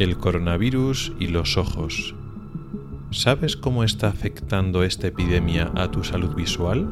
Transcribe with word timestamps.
El 0.00 0.16
coronavirus 0.16 1.12
y 1.20 1.26
los 1.26 1.58
ojos. 1.58 2.14
¿Sabes 3.10 3.54
cómo 3.54 3.84
está 3.84 4.08
afectando 4.08 4.82
esta 4.82 5.08
epidemia 5.08 5.70
a 5.74 5.90
tu 5.90 6.04
salud 6.04 6.34
visual? 6.34 6.88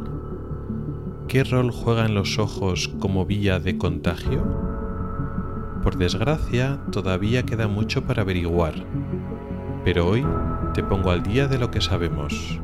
¿Qué 1.27 1.43
rol 1.43 1.71
juegan 1.71 2.15
los 2.15 2.39
ojos 2.39 2.89
como 3.01 3.25
vía 3.25 3.61
de 3.61 3.79
contagio? 3.79 4.45
Por 5.83 5.97
desgracia, 5.97 6.81
todavía 6.93 7.45
queda 7.45 7.67
mucho 7.67 8.05
para 8.05 8.21
averiguar, 8.21 8.75
pero 9.87 10.07
hoy 10.07 10.27
te 10.75 10.83
pongo 10.83 11.11
al 11.11 11.23
día 11.23 11.49
de 11.49 11.57
lo 11.57 11.71
que 11.71 11.81
sabemos. 11.81 12.61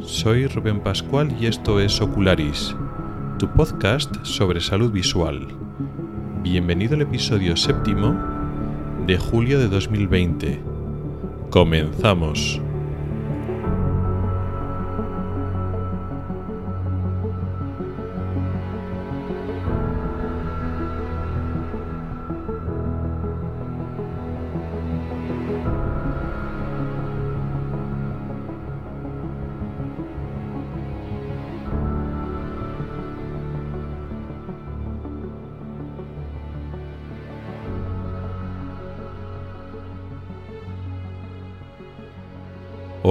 Soy 0.00 0.48
Rubén 0.48 0.80
Pascual 0.80 1.36
y 1.40 1.46
esto 1.46 1.78
es 1.78 2.00
Ocularis, 2.00 2.74
tu 3.38 3.46
podcast 3.52 4.12
sobre 4.24 4.60
salud 4.60 4.90
visual. 4.90 5.46
Bienvenido 6.42 6.96
al 6.96 7.02
episodio 7.02 7.56
séptimo 7.56 8.39
de 9.10 9.18
julio 9.18 9.58
de 9.58 9.66
2020. 9.66 10.60
Comenzamos. 11.50 12.60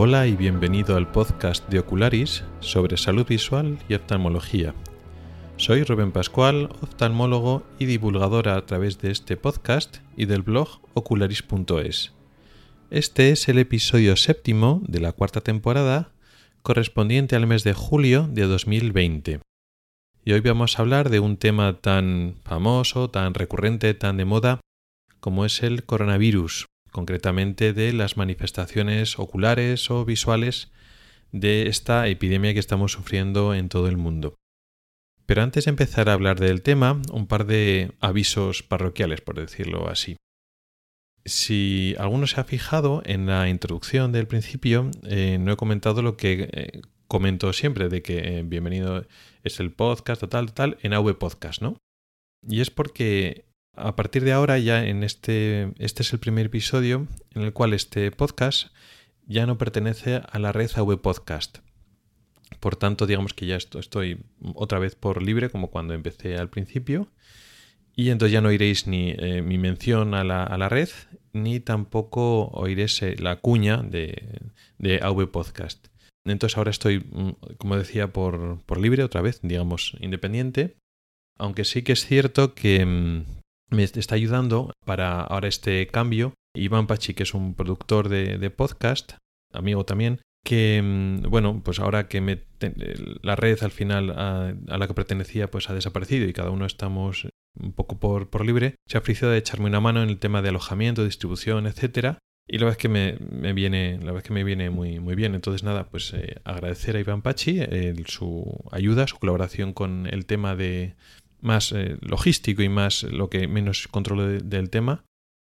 Hola 0.02 0.28
y 0.28 0.38
bienvenido 0.38 0.96
al 0.96 1.12
podcast 1.12 1.68
de 1.68 1.80
Ocularis 1.80 2.46
sobre 2.62 2.96
salud 2.96 3.28
visual 3.28 3.80
y 3.90 3.96
oftalmología. 3.96 4.74
Soy 5.58 5.84
Rubén 5.84 6.14
Pascual, 6.14 6.70
oftalmólogo 6.82 7.64
y 7.80 7.86
divulgadora 7.86 8.56
a 8.56 8.66
través 8.66 9.00
de 9.00 9.12
este 9.12 9.36
podcast 9.36 9.98
y 10.16 10.24
del 10.24 10.42
blog 10.42 10.80
ocularis.es. 10.94 12.14
Este 12.90 13.32
es 13.32 13.50
el 13.50 13.58
episodio 13.58 14.16
séptimo 14.16 14.82
de 14.88 15.02
la 15.02 15.12
cuarta 15.12 15.42
temporada, 15.42 16.14
correspondiente 16.62 17.36
al 17.36 17.46
mes 17.46 17.66
de 17.66 17.74
julio 17.74 18.30
de 18.32 18.44
2020. 18.44 19.42
Y 20.24 20.32
hoy 20.32 20.40
vamos 20.40 20.80
a 20.80 20.82
hablar 20.82 21.10
de 21.10 21.20
un 21.20 21.36
tema 21.36 21.74
tan 21.82 22.36
famoso, 22.46 23.10
tan 23.10 23.34
recurrente, 23.34 23.94
tan 23.96 24.16
de 24.16 24.24
moda, 24.24 24.62
como 25.20 25.44
es 25.44 25.62
el 25.62 25.84
coronavirus, 25.84 26.68
concretamente 27.00 27.72
de 27.72 27.94
las 27.94 28.18
manifestaciones 28.18 29.20
oculares 29.20 29.90
o 29.90 30.04
visuales 30.04 30.70
de 31.32 31.68
esta 31.68 32.06
epidemia 32.10 32.54
que 32.54 32.60
estamos 32.60 32.92
sufriendo 32.92 33.54
en 33.54 33.70
todo 33.70 33.88
el 33.88 33.96
mundo. 33.96 34.36
Pero 35.26 35.42
antes 35.42 35.64
de 35.64 35.70
empezar 35.70 36.10
a 36.10 36.14
hablar 36.14 36.42
del 36.42 36.62
tema, 36.62 37.02
un 37.14 37.26
par 37.26 37.46
de 37.46 37.94
avisos 38.02 38.64
parroquiales, 38.64 39.22
por 39.22 39.40
decirlo 39.40 39.88
así. 39.88 40.18
Si 41.24 41.96
alguno 42.00 42.28
se 42.28 42.42
ha 42.42 42.44
fijado 42.44 43.02
en 43.06 43.28
la 43.28 43.48
introducción 43.48 44.12
del 44.12 44.28
principio, 44.28 44.92
eh, 45.04 45.38
no 45.40 45.54
he 45.54 45.56
comentado 45.56 46.02
lo 46.02 46.18
que 46.18 46.50
eh, 46.52 46.82
comento 47.08 47.54
siempre, 47.54 47.88
de 47.88 48.02
que 48.02 48.40
eh, 48.40 48.44
bienvenido 48.44 49.06
es 49.44 49.62
el 49.62 49.72
podcast, 49.72 50.22
tal, 50.28 50.52
tal, 50.52 50.78
en 50.82 50.94
AV 50.94 51.18
Podcast, 51.18 51.62
¿no? 51.62 51.78
Y 52.46 52.60
es 52.60 52.72
porque 52.72 53.49
a 53.80 53.96
partir 53.96 54.24
de 54.24 54.34
ahora 54.34 54.58
ya 54.60 54.86
en 54.86 55.04
este, 55.04 55.72
este 55.80 56.04
es 56.04 56.14
el 56.14 56.20
primer 56.20 56.48
episodio 56.48 57.08
en 57.34 57.42
el 57.44 57.54
cual 57.54 57.74
este 57.74 58.12
podcast 58.12 58.68
ya 59.26 59.46
no 59.46 59.58
pertenece 59.58 60.22
a 60.30 60.40
la 60.40 60.52
red 60.52 60.70
AV 60.76 61.00
Podcast. 61.02 61.60
Por 62.60 62.76
tanto, 62.76 63.06
digamos 63.06 63.34
que 63.34 63.46
ya 63.46 63.56
estoy 63.56 64.20
otra 64.56 64.80
vez 64.80 64.96
por 64.96 65.22
libre 65.22 65.50
como 65.50 65.70
cuando 65.70 65.94
empecé 65.94 66.36
al 66.38 66.50
principio. 66.50 67.08
Y 67.96 68.10
entonces 68.10 68.34
ya 68.34 68.42
no 68.42 68.50
oiréis 68.50 68.88
ni 68.88 69.12
eh, 69.12 69.42
mi 69.42 69.58
mención 69.58 70.14
a 70.14 70.24
la, 70.24 70.44
a 70.44 70.58
la, 70.58 70.70
red, 70.70 70.90
ni 71.34 71.60
tampoco 71.60 72.48
oiréis 72.48 73.02
eh, 73.02 73.16
la 73.20 73.38
cuña 73.38 73.78
de, 73.78 74.40
de 74.78 75.00
AV 75.02 75.30
Podcast. 75.32 75.88
Entonces 76.26 76.58
ahora 76.58 76.72
estoy, 76.72 77.00
mm, 77.00 77.56
como 77.58 77.78
decía, 77.78 78.12
por, 78.12 78.62
por 78.66 78.80
libre, 78.80 79.04
otra 79.04 79.22
vez, 79.22 79.40
digamos, 79.42 79.96
independiente. 80.00 80.76
Aunque 81.38 81.66
sí 81.66 81.84
que 81.84 81.94
es 81.94 82.06
cierto 82.06 82.54
que, 82.54 82.86
mm, 82.86 83.39
me 83.70 83.84
está 83.84 84.16
ayudando 84.16 84.74
para 84.86 85.22
ahora 85.22 85.48
este 85.48 85.88
cambio. 85.88 86.34
Iván 86.56 86.88
Pachi, 86.88 87.14
que 87.14 87.24
es 87.24 87.34
un 87.34 87.54
productor 87.54 88.10
de, 88.10 88.50
podcast, 88.50 89.14
amigo 89.54 89.86
también, 89.86 90.22
que 90.44 90.82
mm, 90.84 91.30
bueno, 91.30 91.62
pues 91.64 91.80
ahora 91.80 92.08
que 92.08 92.22
me, 92.22 92.44
la 93.22 93.36
red 93.36 93.62
al 93.62 93.72
final 93.72 94.12
a, 94.12 94.54
la 94.78 94.88
que 94.88 94.94
pertenecía 94.94 95.50
pues 95.52 95.70
ha 95.70 95.74
desaparecido 95.74 96.28
y 96.28 96.34
cada 96.34 96.50
uno 96.50 96.66
estamos 96.66 97.28
un 97.60 97.74
poco 97.74 98.00
por, 98.00 98.30
por 98.30 98.46
libre, 98.46 98.76
se 98.88 98.98
ha 98.98 99.02
ofrecido 99.02 99.32
de 99.32 99.38
echarme 99.38 99.68
una 99.68 99.80
mano 99.80 100.02
en 100.02 100.10
el 100.10 100.20
tema 100.20 100.42
de 100.42 100.50
alojamiento, 100.50 101.04
distribución, 101.04 101.68
etcétera. 101.68 102.20
Y 102.52 102.58
la 102.58 102.66
verdad 102.66 102.78
es 102.80 102.82
que 102.82 102.90
me, 102.90 103.16
me, 103.20 103.54
viene, 103.54 104.00
la 104.00 104.12
verdad 104.12 104.24
que 104.24 104.34
me 104.34 104.44
viene 104.44 104.72
muy, 104.72 105.00
muy 105.00 105.14
bien. 105.14 105.36
Entonces, 105.36 105.62
nada, 105.62 105.88
pues 105.90 106.16
eh, 106.16 106.38
agradecer 106.46 106.96
a 106.96 107.00
Iván 107.00 107.22
Pachi 107.22 107.62
su 108.08 108.64
ayuda, 108.72 109.06
su 109.06 109.20
colaboración 109.20 109.72
con 109.72 110.08
el 110.08 110.26
tema 110.26 110.56
de, 110.56 110.96
más 111.42 111.72
eh, 111.72 111.98
logístico 112.02 112.62
y 112.62 112.70
más 112.70 113.04
lo 113.04 113.30
que 113.30 113.48
menos 113.48 113.88
controlo 113.88 114.28
del 114.28 114.70
tema. 114.70 115.04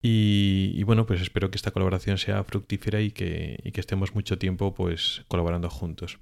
Y, 0.05 0.83
bueno, 0.83 1.07
pues 1.07 1.21
espero 1.21 1.51
que 1.51 1.57
esta 1.57 1.71
colaboración 1.71 2.19
sea 2.19 2.43
fructífera 2.43 3.01
y 3.01 3.13
que, 3.13 3.61
y 3.63 3.71
que 3.71 3.81
estemos 3.81 4.17
mucho 4.17 4.37
tiempo 4.37 4.75
pues 4.75 5.25
colaborando 5.29 5.71
juntos. 5.71 6.19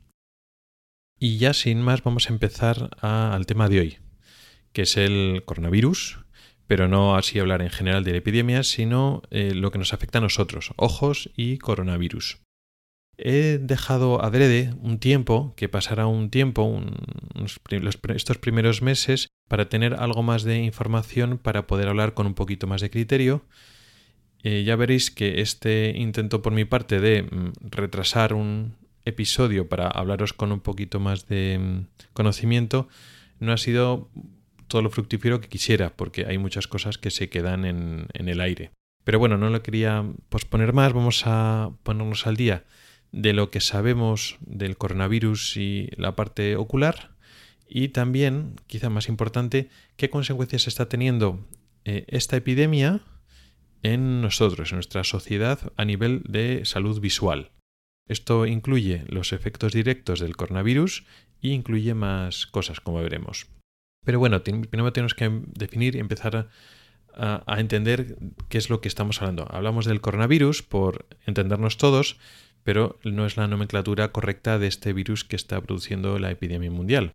Y 1.19 1.39
ya 1.39 1.55
sin 1.55 1.81
más 1.81 2.03
vamos 2.03 2.29
a 2.29 2.33
empezar 2.33 2.91
al 3.01 3.47
tema 3.47 3.69
de 3.71 3.81
hoy, 3.81 3.99
que 4.73 4.83
es 4.83 4.99
el 4.99 5.45
coronavirus, 5.47 6.21
pero 6.67 6.89
no 6.89 7.17
así 7.17 7.39
hablar 7.39 7.63
en 7.63 7.71
general 7.71 8.05
de 8.05 8.13
la 8.13 8.19
epidemia, 8.19 8.65
sino 8.65 9.23
eh, 9.31 9.55
lo 9.55 9.71
que 9.71 9.79
nos 9.79 9.95
afecta 9.95 10.19
a 10.19 10.23
nosotros, 10.23 10.73
ojos 10.77 11.31
y 11.35 11.57
coronavirus 11.57 12.39
he 13.23 13.59
dejado 13.59 14.23
adrede 14.25 14.75
un 14.81 14.99
tiempo, 14.99 15.55
que 15.57 15.69
pasará 15.69 16.07
un 16.07 16.31
tiempo, 16.31 16.81
estos 18.09 18.39
primeros 18.39 18.83
meses, 18.83 19.29
para 19.51 19.69
tener 19.69 19.95
algo 19.95 20.23
más 20.23 20.45
de 20.45 20.63
información 20.63 21.37
para 21.37 21.67
poder 21.67 21.89
hablar 21.89 22.15
con 22.15 22.29
un 22.29 22.35
poquito 22.35 22.69
más 22.69 22.81
de 22.81 22.89
criterio. 22.89 23.43
Eh, 24.45 24.63
ya 24.63 24.77
veréis 24.77 25.11
que 25.11 25.41
este 25.41 25.93
intento 25.97 26.41
por 26.41 26.53
mi 26.53 26.65
parte 26.65 27.01
de 27.01 27.25
mm, 27.25 27.69
retrasar 27.69 28.33
un 28.33 28.77
episodio 29.05 29.69
para 29.69 29.89
hablaros 29.89 30.33
con 30.33 30.53
un 30.53 30.61
poquito 30.61 31.01
más 31.01 31.27
de 31.27 31.59
mm, 31.59 31.87
conocimiento 32.13 32.89
no 33.41 33.51
ha 33.51 33.57
sido 33.57 34.09
todo 34.69 34.83
lo 34.83 34.91
fructífero 34.91 35.41
que 35.41 35.49
quisiera, 35.49 35.97
porque 35.97 36.27
hay 36.27 36.39
muchas 36.39 36.69
cosas 36.69 36.97
que 36.97 37.11
se 37.11 37.29
quedan 37.29 37.65
en, 37.65 38.07
en 38.13 38.29
el 38.29 38.41
aire. 38.41 38.71
Pero 39.03 39.19
bueno, 39.19 39.37
no 39.37 39.51
lo 39.51 39.65
quería 39.65 40.05
posponer 40.29 40.73
más, 40.73 40.93
vamos 40.93 41.25
a 41.27 41.73
ponernos 41.83 42.29
al 42.29 42.37
día 42.37 42.63
de 43.11 43.33
lo 43.33 43.51
que 43.51 43.61
sabemos 43.61 44.39
del 44.43 44.77
coronavirus 44.77 45.57
y 45.57 45.89
la 45.97 46.15
parte 46.15 46.55
ocular 46.55 47.11
y 47.71 47.91
también, 47.91 48.57
quizá 48.67 48.91
más 48.91 49.09
importante, 49.09 49.71
qué 49.97 50.11
consecuencias 50.11 50.67
está 50.67 50.89
teniendo 50.89 51.47
eh, 51.85 52.05
esta 52.09 52.37
epidemia 52.37 53.01
en 53.83 54.21
nosotros, 54.21 54.73
en 54.73 54.77
nuestra 54.77 55.05
sociedad 55.05 55.73
a 55.77 55.85
nivel 55.85 56.23
de 56.29 56.65
salud 56.65 57.01
visual. 57.01 57.53
Esto 58.09 58.45
incluye 58.45 59.05
los 59.07 59.33
efectos 59.33 59.73
directos 59.73 60.19
del 60.19 60.37
coronavirus 60.37 61.07
y 61.41 61.53
incluye 61.53 61.95
más 61.95 62.47
cosas, 62.49 62.81
como 62.81 63.01
veremos. 63.01 63.47
Pero 64.05 64.19
bueno, 64.19 64.43
primero 64.43 64.93
tenemos 64.93 65.15
que 65.15 65.31
definir 65.55 65.95
y 65.95 66.01
empezar 66.01 66.51
a, 67.15 67.45
a 67.47 67.61
entender 67.61 68.19
qué 68.49 68.59
es 68.59 68.69
lo 68.69 68.81
que 68.81 68.89
estamos 68.89 69.23
hablando. 69.23 69.47
Hablamos 69.49 69.87
del 69.87 70.01
coronavirus 70.01 70.63
por 70.65 71.07
entendernos 71.25 71.77
todos, 71.77 72.19
pero 72.65 72.99
no 73.05 73.27
es 73.27 73.37
la 73.37 73.47
nomenclatura 73.47 74.11
correcta 74.11 74.59
de 74.59 74.67
este 74.67 74.93
virus 74.93 75.25
que 75.25 75.37
está 75.37 75.61
produciendo 75.61 76.19
la 76.19 76.33
epidemia 76.33 76.71
mundial. 76.71 77.13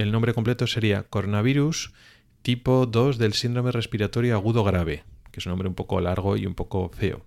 El 0.00 0.12
nombre 0.12 0.32
completo 0.32 0.66
sería 0.66 1.02
coronavirus 1.02 1.92
tipo 2.40 2.86
2 2.86 3.18
del 3.18 3.34
síndrome 3.34 3.70
respiratorio 3.70 4.34
agudo 4.34 4.64
grave, 4.64 5.04
que 5.30 5.40
es 5.40 5.46
un 5.46 5.50
nombre 5.50 5.68
un 5.68 5.74
poco 5.74 6.00
largo 6.00 6.38
y 6.38 6.46
un 6.46 6.54
poco 6.54 6.88
feo. 6.88 7.26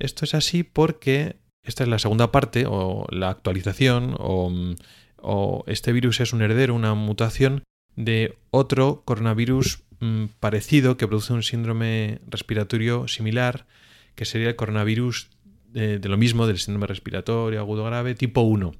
Esto 0.00 0.24
es 0.24 0.34
así 0.34 0.64
porque 0.64 1.36
esta 1.62 1.84
es 1.84 1.88
la 1.88 2.00
segunda 2.00 2.32
parte 2.32 2.66
o 2.66 3.06
la 3.10 3.30
actualización 3.30 4.16
o, 4.18 5.62
este 5.68 5.92
virus 5.92 6.18
es 6.18 6.32
un 6.32 6.42
heredero, 6.42 6.74
una 6.74 6.94
mutación 6.94 7.62
de 7.94 8.38
otro 8.50 9.02
coronavirus 9.04 9.84
mm, 10.00 10.24
parecido 10.40 10.96
que 10.96 11.06
produce 11.06 11.32
un 11.32 11.44
síndrome 11.44 12.18
respiratorio 12.26 13.06
similar, 13.06 13.68
que 14.16 14.24
sería 14.24 14.48
el 14.48 14.56
coronavirus 14.56 15.30
de, 15.68 16.00
lo 16.00 16.16
mismo, 16.16 16.48
del 16.48 16.58
síndrome 16.58 16.88
respiratorio 16.88 17.60
agudo 17.60 17.84
grave 17.84 18.16
tipo 18.16 18.40
1, 18.40 18.74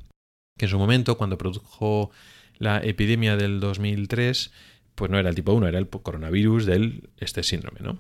que 0.58 0.64
en 0.64 0.70
su 0.70 0.78
momento, 0.78 1.16
cuando 1.16 1.38
produjo 1.38 2.10
la 2.58 2.78
epidemia 2.78 3.36
del 3.36 3.60
2003, 3.60 4.52
pues 4.94 5.10
no 5.10 5.18
era 5.18 5.28
el 5.28 5.34
tipo 5.34 5.52
1, 5.52 5.68
era 5.68 5.78
el 5.78 5.88
coronavirus 5.88 6.66
del 6.66 7.10
este 7.18 7.42
síndrome, 7.42 7.80
¿no? 7.80 7.98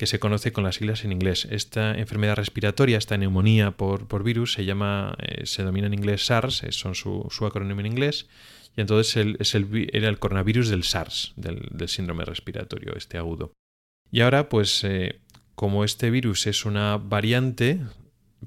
que 0.00 0.06
se 0.06 0.18
conoce 0.18 0.50
con 0.50 0.64
las 0.64 0.76
siglas 0.76 1.04
en 1.04 1.12
inglés. 1.12 1.46
Esta 1.50 1.94
enfermedad 1.98 2.36
respiratoria, 2.36 2.96
esta 2.96 3.18
neumonía 3.18 3.72
por, 3.72 4.08
por 4.08 4.24
virus, 4.24 4.54
se 4.54 4.64
llama, 4.64 5.14
eh, 5.20 5.44
se 5.44 5.60
denomina 5.60 5.88
en 5.88 5.92
inglés 5.92 6.24
SARS, 6.24 6.64
son 6.70 6.94
su, 6.94 7.26
su 7.28 7.44
acrónimo 7.44 7.80
en 7.80 7.86
inglés, 7.86 8.26
y 8.74 8.80
entonces 8.80 9.18
el, 9.18 9.36
es 9.40 9.54
el, 9.54 9.90
era 9.92 10.08
el 10.08 10.18
coronavirus 10.18 10.70
del 10.70 10.84
SARS, 10.84 11.34
del, 11.36 11.68
del, 11.70 11.88
síndrome 11.90 12.24
respiratorio, 12.24 12.94
este 12.96 13.18
agudo. 13.18 13.52
Y 14.10 14.22
ahora, 14.22 14.48
pues, 14.48 14.84
eh, 14.84 15.20
como 15.54 15.84
este 15.84 16.10
virus 16.10 16.46
es 16.46 16.64
una 16.64 16.96
variante, 16.96 17.80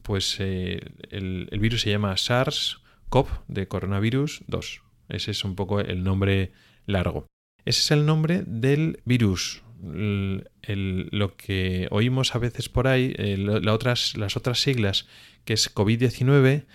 pues 0.01 0.37
eh, 0.39 0.79
el, 1.11 1.49
el, 1.51 1.59
virus 1.59 1.81
se 1.81 1.91
llama 1.91 2.13
SARS-CoV 2.13 3.27
de 3.47 3.67
coronavirus 3.67 4.41
2. 4.47 4.82
Ese 5.09 5.31
es 5.31 5.43
un 5.43 5.55
poco 5.55 5.79
el 5.79 6.03
nombre 6.03 6.51
largo. 6.85 7.27
Ese 7.65 7.79
es 7.79 7.91
el 7.91 8.05
nombre 8.05 8.43
del 8.45 9.01
virus. 9.05 9.63
Lo 9.81 11.35
que 11.35 11.87
oímos 11.91 12.35
a 12.35 12.39
veces 12.39 12.69
por 12.69 12.87
ahí, 12.87 13.13
eh, 13.17 13.37
las 13.37 14.37
otras 14.37 14.61
siglas, 14.61 15.07
que 15.45 15.53
es 15.53 15.73
COVID-19, 15.73 16.65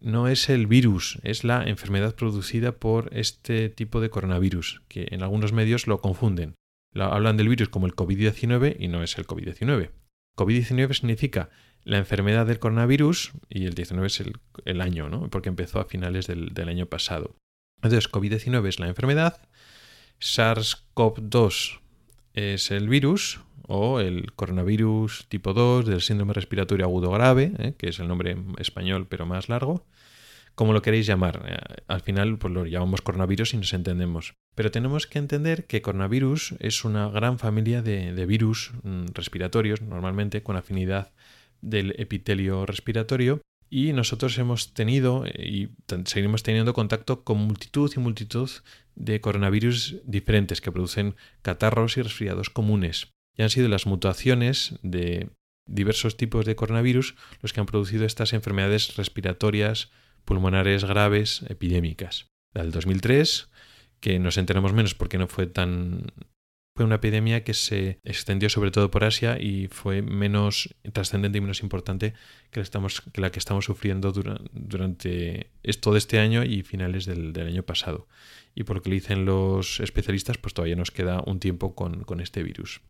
no 0.00 0.28
es 0.28 0.48
el 0.48 0.66
virus, 0.66 1.18
es 1.22 1.44
la 1.44 1.64
enfermedad 1.64 2.14
producida 2.14 2.72
por 2.72 3.10
este 3.12 3.68
tipo 3.68 4.00
de 4.00 4.10
coronavirus, 4.10 4.82
que 4.88 5.08
en 5.10 5.22
algunos 5.22 5.52
medios 5.52 5.86
lo 5.86 6.00
confunden. 6.00 6.54
hablan 6.94 7.36
del 7.36 7.48
virus 7.48 7.68
como 7.68 7.86
el 7.86 7.94
COVID-19 7.94 8.76
y 8.78 8.88
no 8.88 9.02
es 9.02 9.16
el 9.18 9.26
COVID-19. 9.26 9.90
COVID-19 10.36 10.94
significa 10.94 11.50
la 11.84 11.98
enfermedad 11.98 12.46
del 12.46 12.58
coronavirus 12.58 13.32
y 13.48 13.64
el 13.66 13.74
19 13.74 14.06
es 14.06 14.22
el, 14.64 14.80
año, 14.80 15.08
¿no? 15.08 15.28
porque 15.30 15.48
empezó 15.48 15.80
a 15.80 15.84
finales 15.84 16.26
del 16.26 16.68
año 16.68 16.86
pasado. 16.86 17.36
Entonces, 17.82 18.10
COVID-19 18.10 18.68
es 18.68 18.78
la 18.78 18.86
enfermedad, 18.86 19.40
SARS-CoV-2 20.20 21.80
es 22.34 22.70
el 22.70 22.88
virus 22.88 23.40
o 23.66 24.00
el 24.00 24.32
coronavirus 24.32 25.26
tipo 25.28 25.52
2 25.52 25.86
del 25.86 26.00
síndrome 26.00 26.32
respiratorio 26.32 26.86
agudo 26.86 27.10
grave, 27.10 27.52
¿eh? 27.58 27.74
que 27.76 27.88
es 27.88 27.98
el 27.98 28.08
nombre 28.08 28.36
español 28.58 29.06
pero 29.08 29.26
más 29.26 29.48
largo, 29.48 29.84
como 30.54 30.72
lo 30.72 30.82
queréis 30.82 31.06
llamar. 31.06 31.44
Eh, 31.48 31.82
al 31.88 32.02
final 32.02 32.38
pues 32.38 32.54
lo 32.54 32.66
llamamos 32.66 33.02
coronavirus 33.02 33.54
y 33.54 33.56
nos 33.58 33.72
entendemos. 33.72 34.34
Pero 34.54 34.70
tenemos 34.70 35.06
que 35.06 35.18
entender 35.18 35.66
que 35.66 35.82
coronavirus 35.82 36.54
es 36.60 36.84
una 36.84 37.08
gran 37.08 37.38
familia 37.38 37.82
de, 37.82 38.12
de 38.12 38.26
virus 38.26 38.72
mm, 38.84 39.06
respiratorios, 39.14 39.82
normalmente 39.82 40.42
con 40.42 40.56
afinidad 40.56 41.12
del 41.60 41.94
epitelio 41.98 42.66
respiratorio, 42.66 43.40
y 43.74 43.94
nosotros 43.94 44.36
hemos 44.36 44.74
tenido 44.74 45.24
eh, 45.24 45.48
y 45.48 45.68
seguiremos 46.04 46.42
teniendo 46.42 46.74
contacto 46.74 47.24
con 47.24 47.38
multitud 47.38 47.90
y 47.96 48.00
multitud 48.00 48.50
de 48.96 49.22
coronavirus 49.22 49.96
diferentes 50.04 50.60
que 50.60 50.70
producen 50.70 51.16
catarros 51.40 51.96
y 51.96 52.02
resfriados 52.02 52.50
comunes. 52.50 53.08
Y 53.34 53.42
han 53.42 53.48
sido 53.48 53.68
las 53.68 53.86
mutaciones 53.86 54.74
de 54.82 55.30
diversos 55.66 56.18
tipos 56.18 56.44
de 56.44 56.54
coronavirus 56.54 57.14
los 57.40 57.54
que 57.54 57.60
han 57.60 57.66
producido 57.66 58.04
estas 58.04 58.34
enfermedades 58.34 58.94
respiratorias 58.96 59.90
pulmonares 60.26 60.84
graves 60.84 61.42
epidémicas. 61.48 62.26
La 62.52 62.64
del 62.64 62.72
2003, 62.72 63.48
que 64.00 64.18
nos 64.18 64.36
enteramos 64.36 64.74
menos 64.74 64.94
porque 64.94 65.16
no 65.16 65.28
fue 65.28 65.46
tan 65.46 66.12
fue 66.74 66.86
una 66.86 66.96
epidemia 66.96 67.44
que 67.44 67.52
se 67.52 67.98
extendió 68.02 68.48
sobre 68.48 68.70
todo 68.70 68.90
por 68.90 69.04
Asia 69.04 69.38
y 69.38 69.68
fue 69.68 70.00
menos 70.00 70.74
trascendente 70.92 71.38
y 71.38 71.40
menos 71.42 71.62
importante 71.62 72.14
que 72.50 72.60
la, 73.16 73.30
que, 73.30 73.38
estamos 73.38 73.64
sufriendo 73.66 74.12
durante 74.12 75.50
todo 75.80 75.96
este 75.96 76.18
año 76.18 76.44
y 76.44 76.62
finales 76.62 77.04
del, 77.04 77.38
año 77.38 77.62
pasado. 77.62 78.08
Y 78.54 78.64
por 78.64 78.76
lo 78.76 78.82
que 78.82 78.90
dicen 78.90 79.26
los 79.26 79.80
especialistas, 79.80 80.38
pues 80.38 80.54
todavía 80.54 80.76
nos 80.76 80.90
queda 80.90 81.22
un 81.26 81.40
tiempo 81.40 81.74
con, 81.74 82.20
este 82.20 82.42
virus. 82.42 82.80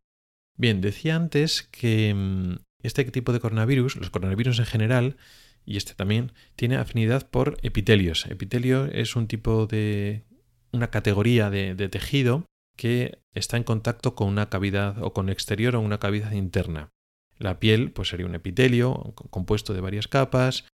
Bien, 0.56 0.81
decía 0.81 1.17
antes 1.17 1.62
que 1.62 2.14
mm, 2.14 2.56
este 2.82 3.05
tipo 3.06 3.32
de 3.32 3.40
coronavirus, 3.40 3.96
los 3.96 4.11
coronavirus 4.11 4.61
en 4.61 4.67
general, 4.67 5.17
y 5.64 5.76
este 5.76 5.94
también, 5.94 6.32
tiene 6.55 6.76
afinidad 6.76 7.29
por 7.29 7.58
epitelios. 7.62 8.26
Epitelio 8.26 8.84
es 8.84 9.17
un 9.17 9.26
tipo 9.26 9.67
de 9.67 10.25
una 10.73 10.90
categoría 10.90 11.50
de 11.50 11.88
tejido 11.88 12.46
que 12.77 13.23
está 13.35 13.57
en 13.57 13.65
contacto 13.65 14.15
con 14.15 14.29
una 14.29 14.49
cavidad 14.49 15.03
o 15.03 15.13
con 15.13 15.29
exterior 15.29 15.77
o 15.77 15.81
una 15.81 15.99
cavidad 15.99 16.33
interna. 16.33 16.91
La 17.39 17.59
piel 17.59 17.93
pues 17.93 18.09
sería 18.09 18.27
un 18.27 18.35
epitelio 18.35 19.15
compuesto 19.31 19.75
de 19.75 19.81
varias 19.81 20.09
capas 20.09 20.67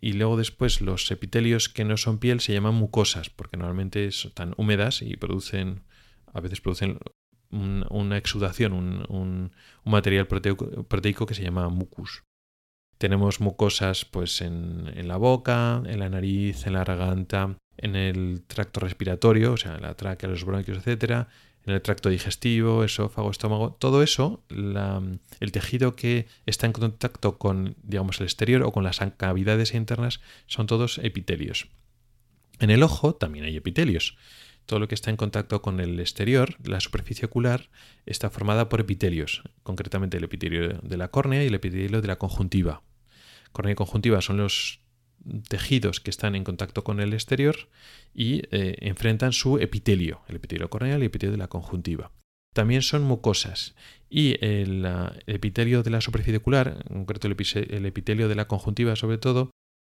y 0.00 0.12
luego 0.14 0.36
después 0.36 0.80
los 0.80 1.10
epitelios 1.10 1.68
que 1.68 1.84
no 1.84 1.96
son 1.96 2.18
piel 2.18 2.40
se 2.40 2.52
llaman 2.52 2.74
mucosas 2.74 3.30
porque 3.30 3.56
normalmente 3.56 4.06
están 4.06 4.54
húmedas 4.56 5.02
y 5.02 5.16
producen 5.16 5.84
a 6.32 6.40
veces 6.40 6.60
producen 6.60 6.98
un, 7.50 7.86
una 7.90 8.18
exudación, 8.18 8.72
un, 9.08 9.52
material 9.84 10.26
proteico, 10.26 11.26
que 11.26 11.34
se 11.34 11.42
llama 11.42 11.68
mucus. 11.68 12.24
Tenemos 12.98 13.40
mucosas 13.40 14.04
pues 14.04 14.40
en, 14.40 15.08
la 15.08 15.16
boca, 15.16 15.82
en 15.86 16.00
la 16.00 16.08
nariz, 16.08 16.66
en 16.66 16.72
la 16.72 16.84
garganta, 16.84 17.56
en 17.76 17.94
el 17.96 18.42
tracto 18.46 18.80
respiratorio, 18.80 19.52
o 19.52 19.56
sea, 19.56 19.76
en 19.76 19.82
la 19.82 19.94
tráquea, 19.94 20.30
los 20.30 20.44
bronquios, 20.44 20.78
etcétera, 20.78 21.28
en 21.66 21.74
el 21.74 21.82
tracto 21.82 22.08
digestivo, 22.08 22.84
esófago, 22.84 23.30
estómago, 23.30 23.72
todo 23.72 24.02
eso, 24.02 24.42
el 24.48 25.52
tejido 25.52 25.96
que 25.96 26.26
está 26.46 26.66
en 26.66 26.72
contacto 26.72 27.38
con, 27.38 27.76
digamos, 27.82 28.20
el 28.20 28.26
exterior 28.26 28.62
o 28.62 28.72
con 28.72 28.84
las 28.84 29.00
cavidades 29.16 29.74
internas 29.74 30.20
son 30.46 30.66
todos 30.66 30.98
epitelios. 30.98 31.68
En 32.60 32.70
el 32.70 32.82
ojo 32.82 33.14
también 33.14 33.44
hay 33.44 33.56
epitelios. 33.56 34.16
Todo 34.66 34.80
lo 34.80 34.88
que 34.88 34.96
está 34.96 35.10
en 35.10 35.16
contacto 35.16 35.62
con 35.62 35.80
el 35.80 36.00
exterior, 36.00 36.56
la 36.64 36.80
superficie 36.80 37.26
ocular, 37.26 37.70
está 38.04 38.30
formada 38.30 38.68
por 38.68 38.80
epitelios, 38.80 39.42
concretamente 39.62 40.16
el 40.16 40.24
epitelio 40.24 40.80
de 40.82 40.96
la 40.96 41.08
córnea 41.08 41.44
y 41.44 41.46
el 41.46 41.54
epitelio 41.54 42.02
de 42.02 42.08
la 42.08 42.16
conjuntiva. 42.16 42.82
Córnea 43.52 43.72
y 43.72 43.76
conjuntiva 43.76 44.20
son 44.20 44.38
los 44.38 44.80
tejidos 45.48 46.00
que 46.00 46.10
están 46.10 46.34
en 46.34 46.44
contacto 46.44 46.84
con 46.84 47.00
el 47.00 47.12
exterior 47.12 47.56
y 48.12 48.42
eh, 48.50 48.76
enfrentan 48.80 49.32
su 49.32 49.58
epitelio, 49.58 50.22
el 50.28 50.36
epitelio 50.36 50.68
corneal 50.68 50.98
y 50.98 51.02
el 51.02 51.06
epitelio 51.06 51.32
de 51.32 51.38
la 51.38 51.48
conjuntiva. 51.48 52.12
También 52.52 52.82
son 52.82 53.02
mucosas 53.02 53.74
y 54.08 54.36
el, 54.44 54.84
el 54.84 55.34
epitelio 55.34 55.82
de 55.82 55.90
la 55.90 56.00
superficie 56.00 56.38
ocular, 56.38 56.84
en 56.88 57.04
concreto 57.04 57.28
el 57.28 57.86
epitelio 57.86 58.28
de 58.28 58.34
la 58.34 58.48
conjuntiva 58.48 58.96
sobre 58.96 59.18
todo, 59.18 59.50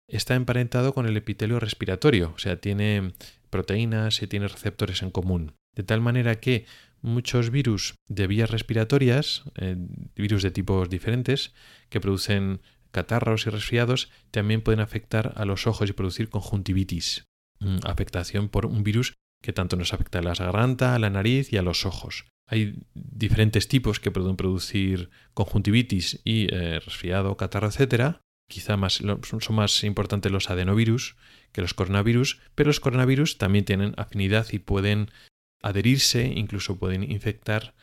está 0.08 0.34
emparentado 0.34 0.94
con 0.94 1.06
el 1.06 1.16
epitelio 1.16 1.60
respiratorio, 1.60 2.32
o 2.34 2.38
sea, 2.38 2.60
tiene 2.60 3.12
proteínas 3.50 4.22
y 4.22 4.26
tiene 4.26 4.48
receptores 4.48 5.02
en 5.02 5.10
común. 5.10 5.52
De 5.75 5.82
tal 5.82 6.00
manera 6.00 6.40
que 6.40 6.66
muchos 7.02 7.50
virus 7.50 7.94
de 8.08 8.26
vías 8.26 8.50
respiratorias, 8.50 9.44
eh, 9.56 9.76
virus 10.14 10.42
de 10.42 10.50
tipos 10.50 10.88
diferentes, 10.88 11.54
que 11.88 12.00
producen 12.00 12.60
catarros 12.90 13.46
y 13.46 13.50
resfriados 13.50 14.10
también 14.30 14.62
pueden 14.62 14.80
afectar 14.80 15.34
a 15.36 15.44
los 15.44 15.66
ojos 15.66 15.90
y 15.90 15.92
producir 15.92 16.30
conjuntivitis, 16.30 17.25
mm, 17.60 17.78
afectación 17.84 18.48
por 18.48 18.66
un 18.66 18.82
virus 18.82 19.14
que 19.42 19.52
tanto 19.52 19.76
nos 19.76 19.92
afecta 19.92 20.20
a 20.20 20.22
la 20.22 20.34
garganta, 20.34 20.94
a 20.94 20.98
la 20.98 21.10
nariz 21.10 21.52
y 21.52 21.58
a 21.58 21.62
los 21.62 21.84
ojos. 21.84 22.25
Hay 22.48 22.78
diferentes 22.94 23.68
tipos 23.68 24.00
que 24.00 24.10
pueden 24.10 24.36
producir 24.36 25.10
conjuntivitis 25.34 26.20
y 26.25 26.46
eh, 26.52 26.80
resfriado, 26.80 27.36
catarro, 27.36 27.68
etc. 27.68 28.16
Quizá 28.49 28.76
más, 28.76 29.03
son 29.23 29.57
más 29.57 29.83
importantes 29.85 30.31
los 30.31 30.50
adenovirus 30.50 31.17
que 31.53 31.62
los 31.62 31.75
coronavirus, 31.75 32.41
pero 32.55 32.69
los 32.69 32.81
coronavirus 32.81 33.38
también 33.38 33.65
tienen 33.65 33.95
afinidad 33.97 34.47
y 34.53 34.59
pueden 34.59 35.11
adherirse, 35.62 36.26
incluso 36.26 36.79
pueden 36.79 37.03
infectar 37.11 37.75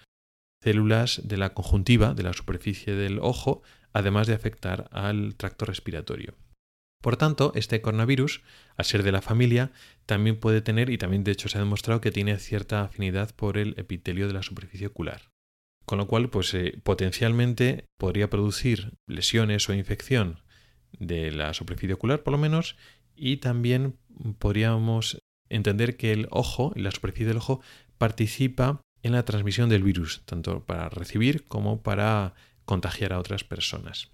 células 0.61 1.21
de 1.25 1.37
la 1.37 1.53
conjuntiva, 1.53 2.13
de 2.13 2.23
la 2.23 2.33
superficie 2.33 2.93
del 2.93 3.19
ojo, 3.19 3.61
además 3.91 4.27
de 4.27 4.33
afectar 4.33 4.87
al 4.91 5.35
tracto 5.35 5.65
respiratorio. 5.65 6.35
Por 7.01 7.17
tanto, 7.17 7.51
este 7.55 7.81
coronavirus, 7.81 8.41
al 8.77 8.85
ser 8.85 9.03
de 9.03 9.11
la 9.11 9.21
familia, 9.21 9.71
también 10.05 10.39
puede 10.39 10.61
tener, 10.61 10.89
y 10.89 10.97
también 10.97 11.25
de 11.25 11.33
hecho 11.33 11.49
se 11.49 11.57
ha 11.57 11.61
demostrado 11.61 11.99
que 11.99 12.11
tiene 12.11 12.39
cierta 12.39 12.83
afinidad 12.83 13.35
por 13.35 13.57
el 13.57 13.73
epitelio 13.77 14.27
de 14.27 14.33
la 14.33 14.41
superficie 14.41 14.87
ocular. 14.87 15.29
Con 15.85 15.97
lo 15.97 16.07
cual, 16.07 16.29
pues 16.29 16.53
eh, 16.53 16.79
potencialmente 16.81 17.83
podría 17.99 18.29
producir 18.29 18.93
lesiones 19.05 19.67
o 19.67 19.73
infección 19.73 20.42
de 20.99 21.31
la 21.31 21.53
superficie 21.53 21.93
ocular, 21.93 22.23
por 22.23 22.31
lo 22.31 22.37
menos, 22.37 22.75
y 23.15 23.37
también 23.37 23.95
podríamos 24.39 25.19
entender 25.49 25.97
que 25.97 26.13
el 26.13 26.27
ojo, 26.31 26.73
la 26.75 26.91
superficie 26.91 27.27
del 27.27 27.37
ojo, 27.37 27.61
participa 27.97 28.81
en 29.01 29.11
la 29.11 29.25
transmisión 29.25 29.69
del 29.69 29.83
virus, 29.83 30.23
tanto 30.25 30.65
para 30.65 30.89
recibir 30.89 31.45
como 31.45 31.81
para 31.81 32.33
contagiar 32.65 33.13
a 33.13 33.19
otras 33.19 33.43
personas. 33.43 34.11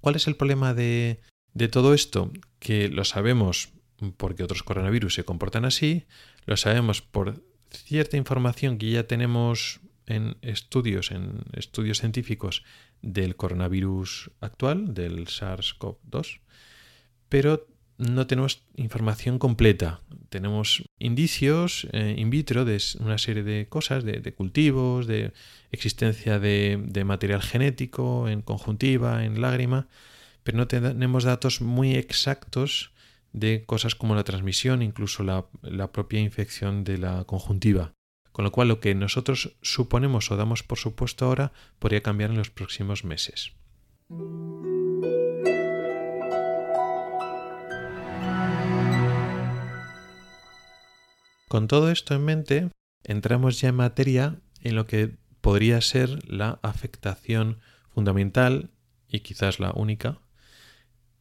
¿Cuál 0.00 0.16
es 0.16 0.26
el 0.26 0.36
problema 0.36 0.74
de, 0.74 1.20
de 1.54 1.68
todo 1.68 1.94
esto? 1.94 2.32
Que 2.58 2.88
lo 2.88 3.04
sabemos 3.04 3.72
porque 4.16 4.42
otros 4.42 4.62
coronavirus 4.62 5.14
se 5.14 5.24
comportan 5.24 5.64
así, 5.64 6.06
lo 6.46 6.56
sabemos 6.56 7.02
por 7.02 7.44
cierta 7.70 8.16
información 8.16 8.78
que 8.78 8.90
ya 8.90 9.06
tenemos 9.06 9.80
en 10.06 10.36
estudios, 10.42 11.10
en 11.10 11.42
estudios 11.52 12.00
científicos 12.00 12.64
del 13.02 13.36
coronavirus 13.36 14.30
actual, 14.40 14.94
del 14.94 15.26
SARS-CoV-2, 15.26 16.40
pero 17.28 17.66
no 18.00 18.26
tenemos 18.26 18.62
información 18.76 19.38
completa. 19.38 20.00
Tenemos 20.30 20.82
indicios 20.98 21.86
eh, 21.92 22.14
in 22.16 22.30
vitro 22.30 22.64
de 22.64 22.80
una 22.98 23.18
serie 23.18 23.42
de 23.42 23.68
cosas, 23.68 24.04
de, 24.04 24.32
cultivos, 24.32 25.06
de 25.06 25.32
existencia 25.70 26.38
de, 26.38 27.02
material 27.04 27.42
genético 27.42 28.28
en 28.28 28.40
conjuntiva, 28.40 29.24
en 29.24 29.40
lágrima, 29.40 29.88
pero 30.42 30.56
no 30.56 30.66
tenemos 30.66 31.24
datos 31.24 31.60
muy 31.60 31.94
exactos 31.94 32.92
de 33.32 33.64
cosas 33.66 33.94
como 33.94 34.14
la 34.14 34.24
transmisión, 34.24 34.82
incluso 34.82 35.22
la, 35.22 35.46
la 35.62 35.92
propia 35.92 36.20
infección 36.20 36.84
de 36.84 36.98
la 36.98 37.24
conjuntiva. 37.24 37.92
Con 38.32 38.44
lo 38.44 38.52
cual 38.52 38.68
lo 38.68 38.80
que 38.80 38.94
nosotros 38.94 39.56
suponemos 39.62 40.30
o 40.30 40.36
damos 40.36 40.62
por 40.62 40.78
supuesto 40.78 41.26
ahora 41.26 41.52
podría 41.78 42.02
cambiar 42.02 42.30
en 42.30 42.38
los 42.38 42.50
próximos 42.50 43.04
meses. 43.04 43.52
Con 51.48 51.66
todo 51.66 51.90
esto 51.90 52.14
en 52.14 52.24
mente, 52.24 52.68
entramos 53.02 53.60
ya 53.60 53.70
en 53.70 53.74
materia 53.74 54.36
en 54.60 54.76
lo 54.76 54.86
que 54.86 55.16
podría 55.40 55.80
ser 55.80 56.18
la 56.30 56.60
afectación 56.62 57.58
fundamental 57.92 58.70
y 59.08 59.20
quizás 59.20 59.58
la 59.58 59.72
única 59.72 60.18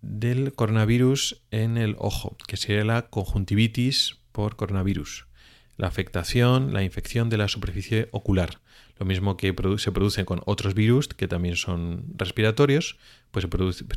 del 0.02 0.54
coronavirus 0.54 1.42
en 1.52 1.78
el 1.78 1.96
ojo, 1.98 2.38
que 2.48 2.58
sería 2.58 2.86
la 2.86 3.10
conjuntivitis 3.10 4.20
por 4.32 4.56
coronavirus. 4.56 5.29
La 5.80 5.88
afectación, 5.88 6.74
la 6.74 6.84
infección 6.84 7.30
de 7.30 7.38
la 7.38 7.48
superficie 7.48 8.10
ocular. 8.12 8.60
Lo 8.98 9.06
mismo 9.06 9.38
que 9.38 9.56
se 9.78 9.92
produce 9.94 10.26
con 10.26 10.42
otros 10.46 10.74
virus 10.74 11.08
que 11.08 11.30
también 11.30 11.56
son 11.56 12.04
respiratorios, 12.18 12.98
pues 13.32 13.48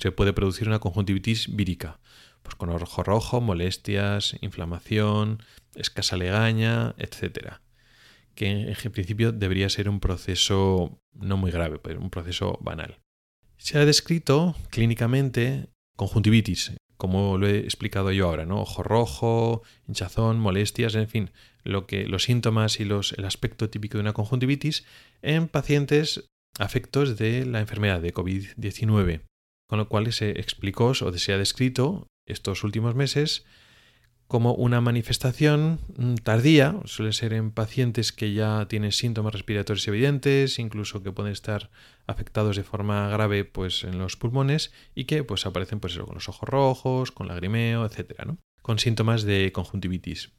se, 0.00 0.12
puede 0.12 0.32
producir 0.32 0.68
una 0.68 0.78
conjuntivitis 0.78 1.56
vírica 1.56 1.98
pues 2.42 2.54
con 2.54 2.70
ojo 2.70 3.02
rojo, 3.02 3.40
molestias, 3.40 4.36
inflamación, 4.42 5.42
escasa 5.74 6.16
legaña, 6.16 6.94
etc. 6.98 7.54
Que 8.36 8.72
en 8.72 8.92
principio 8.92 9.32
debería 9.32 9.68
ser 9.68 9.88
un 9.88 9.98
proceso 9.98 11.00
no 11.14 11.36
muy 11.36 11.50
grave, 11.50 11.80
pero 11.80 12.00
un 12.00 12.10
proceso 12.10 12.60
banal. 12.60 13.00
Se 13.56 13.76
ha 13.78 13.84
descrito 13.84 14.54
clínicamente 14.70 15.68
conjuntivitis, 15.96 16.74
como 17.02 17.37
lo 17.37 17.49
he 17.49 17.59
explicado 17.59 18.12
yo 18.12 18.28
ahora, 18.28 18.47
¿no? 18.47 18.61
Ojo 18.61 18.85
rojo, 18.85 19.64
hinchazón, 19.88 20.38
molestias, 20.38 20.94
en 20.94 21.09
fin, 21.09 21.30
lo 21.64 21.88
que, 21.88 22.06
los 22.06 22.23
síntomas 22.23 22.78
y 22.78 22.85
el 22.85 23.25
aspecto 23.25 23.68
típico 23.68 23.99
de 23.99 24.02
una 24.02 24.12
conjuntivitis 24.12 24.85
en 25.21 25.49
pacientes 25.49 26.30
afectos 26.61 27.18
de 27.18 27.44
la 27.44 27.59
enfermedad 27.59 28.00
de 28.00 28.14
COVID-19, 28.14 29.23
con 29.68 29.80
lo 29.80 29.88
cual 29.88 30.12
se 30.12 30.30
explicó 30.30 30.90
o 30.90 31.12
se 31.18 31.32
ha 31.32 31.38
descrito 31.38 32.06
estos 32.25 32.62
últimos 32.62 32.94
meses 32.94 33.44
como 34.32 34.54
una 34.54 34.80
manifestación 34.80 35.78
mm, 35.98 36.14
tardía, 36.24 36.80
suele 36.86 37.12
ser 37.12 37.34
en 37.34 37.50
pacientes 37.50 38.12
que 38.12 38.32
ya 38.32 38.66
tienen 38.66 38.90
síntomas 38.90 39.34
respiratorios 39.34 39.86
evidentes, 39.88 40.58
incluso 40.58 41.02
que 41.02 41.12
pueden 41.12 41.32
estar 41.32 41.68
afectados 42.06 42.56
de 42.56 42.64
forma 42.64 43.10
grave 43.10 43.44
pues, 43.44 43.84
en 43.84 43.98
los 43.98 44.16
pulmones 44.16 44.72
y 44.94 45.04
que 45.04 45.22
pues, 45.22 45.44
aparecen 45.44 45.80
pues, 45.80 45.98
con 45.98 46.14
los 46.14 46.30
ojos 46.30 46.48
rojos, 46.48 47.12
con 47.12 47.28
lagrimeo, 47.28 47.84
etc. 47.84 48.22
con 48.62 48.78
síntomas 48.78 49.24
de 49.24 49.52
conjuntivitis. 49.52 50.30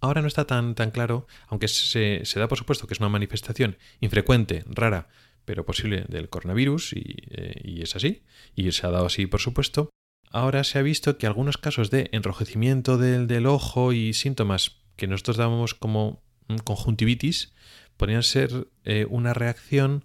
Ahora 0.00 0.22
no 0.22 0.28
está 0.28 0.46
tan, 0.46 0.76
tan 0.76 0.92
claro, 0.92 1.26
aunque 1.48 1.66
se, 1.66 2.22
da 2.36 2.46
por 2.46 2.58
supuesto 2.58 2.86
que 2.86 2.94
es 2.94 3.00
una 3.00 3.08
manifestación 3.08 3.76
infrecuente, 3.98 4.62
rara, 4.68 5.08
pero 5.44 5.66
posible 5.66 6.04
del 6.06 6.28
coronavirus, 6.28 6.92
y, 6.92 7.16
eh, 7.30 7.60
y 7.64 7.82
es 7.82 7.96
así, 7.96 8.22
y 8.54 8.70
se 8.70 8.86
ha 8.86 8.90
dado 8.90 9.06
así 9.06 9.26
por 9.26 9.40
supuesto, 9.40 9.90
ahora 10.30 10.64
se 10.64 10.78
ha 10.78 10.82
visto 10.82 11.18
que 11.18 11.26
algunos 11.26 11.58
casos 11.58 11.90
de 11.90 12.08
enrojecimiento 12.12 12.98
del, 12.98 13.46
ojo 13.46 13.92
y 13.92 14.12
síntomas 14.12 14.76
que 14.96 15.06
nosotros 15.06 15.36
dábamos 15.36 15.74
como 15.74 16.22
conjuntivitis 16.64 17.52
podrían 17.96 18.22
ser 18.22 18.68
eh, 18.84 19.06
una 19.08 19.34
reacción 19.34 20.04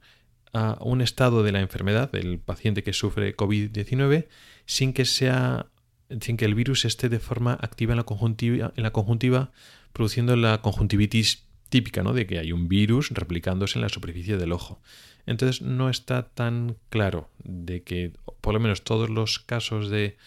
a 0.53 0.77
un 0.81 1.01
estado 1.01 1.43
de 1.43 1.51
la 1.51 1.61
enfermedad 1.61 2.11
del 2.11 2.39
paciente 2.39 2.83
que 2.83 2.93
sufre 2.93 3.35
COVID-19 3.35 4.27
sin 4.65 4.93
que 4.93 5.05
sea 5.05 5.67
sin 6.21 6.37
que 6.37 6.45
el 6.45 6.53
virus 6.53 6.85
esté 6.85 7.09
de 7.09 7.19
forma 7.19 7.57
activa 7.59 7.93
en 7.93 7.97
la 7.97 8.03
conjuntiva, 8.03 8.73
en 8.75 8.83
la 8.83 8.91
conjuntiva 8.91 9.51
produciendo 9.93 10.35
la 10.35 10.61
conjuntivitis 10.61 11.45
típica, 11.69 12.03
¿no? 12.03 12.13
De 12.13 12.27
que 12.27 12.39
hay 12.39 12.51
un 12.51 12.67
virus 12.67 13.09
replicándose 13.09 13.79
en 13.79 13.81
la 13.81 13.89
superficie 13.89 14.37
del 14.37 14.51
ojo. 14.51 14.79
Entonces 15.25 15.61
no 15.61 15.89
está 15.89 16.29
tan 16.29 16.75
claro 16.89 17.29
de 17.43 17.83
que 17.83 18.11
por 18.41 18.53
lo 18.53 18.59
menos 18.59 18.83
todos 18.83 19.09
los 19.09 19.39
casos 19.39 19.89
de 19.89 20.17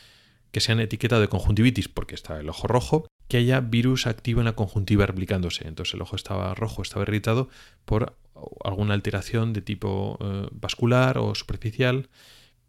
que 0.52 0.60
se 0.60 0.72
han 0.72 0.80
etiquetado 0.80 1.20
de 1.20 1.28
conjuntivitis 1.28 1.88
porque 1.88 2.14
está 2.14 2.40
el 2.40 2.48
ojo 2.48 2.66
rojo, 2.66 3.06
que 3.28 3.36
haya 3.36 3.60
virus 3.60 4.06
activo 4.06 4.40
en 4.40 4.46
la 4.46 4.54
conjuntiva 4.54 5.04
replicándose. 5.04 5.66
Entonces 5.68 5.94
el 5.94 6.02
ojo 6.02 6.16
estaba 6.16 6.54
rojo, 6.54 6.82
estaba 6.82 7.02
irritado 7.02 7.48
por 7.84 8.16
alguna 8.64 8.94
alteración 8.94 9.52
de 9.52 9.62
tipo 9.62 10.18
eh, 10.20 10.48
vascular 10.52 11.18
o 11.18 11.34
superficial, 11.34 12.08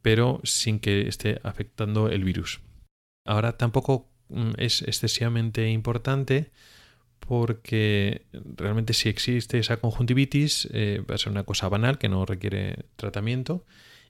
pero 0.02 0.42
sin 0.44 0.80
que 0.80 1.08
esté 1.08 1.40
afectando 1.44 2.10
el 2.10 2.24
virus. 2.24 2.60
Ahora 3.26 3.58
tampoco 3.58 4.10
mm, 4.30 4.52
es 4.58 4.82
excesivamente 4.82 5.70
importante 5.70 6.52
porque 7.20 8.26
realmente 8.34 8.94
si 8.94 9.10
existe 9.10 9.60
esa 9.60 9.78
conjuntivitis 9.78 10.68
eh, 10.72 11.04
va 11.10 11.16
a 11.16 11.18
ser 11.18 11.32
una 11.32 11.44
cosa 11.44 11.70
banal 11.70 11.98
que 11.98 12.10
no 12.10 12.26
requiere 12.26 12.86
tratamiento 12.96 13.66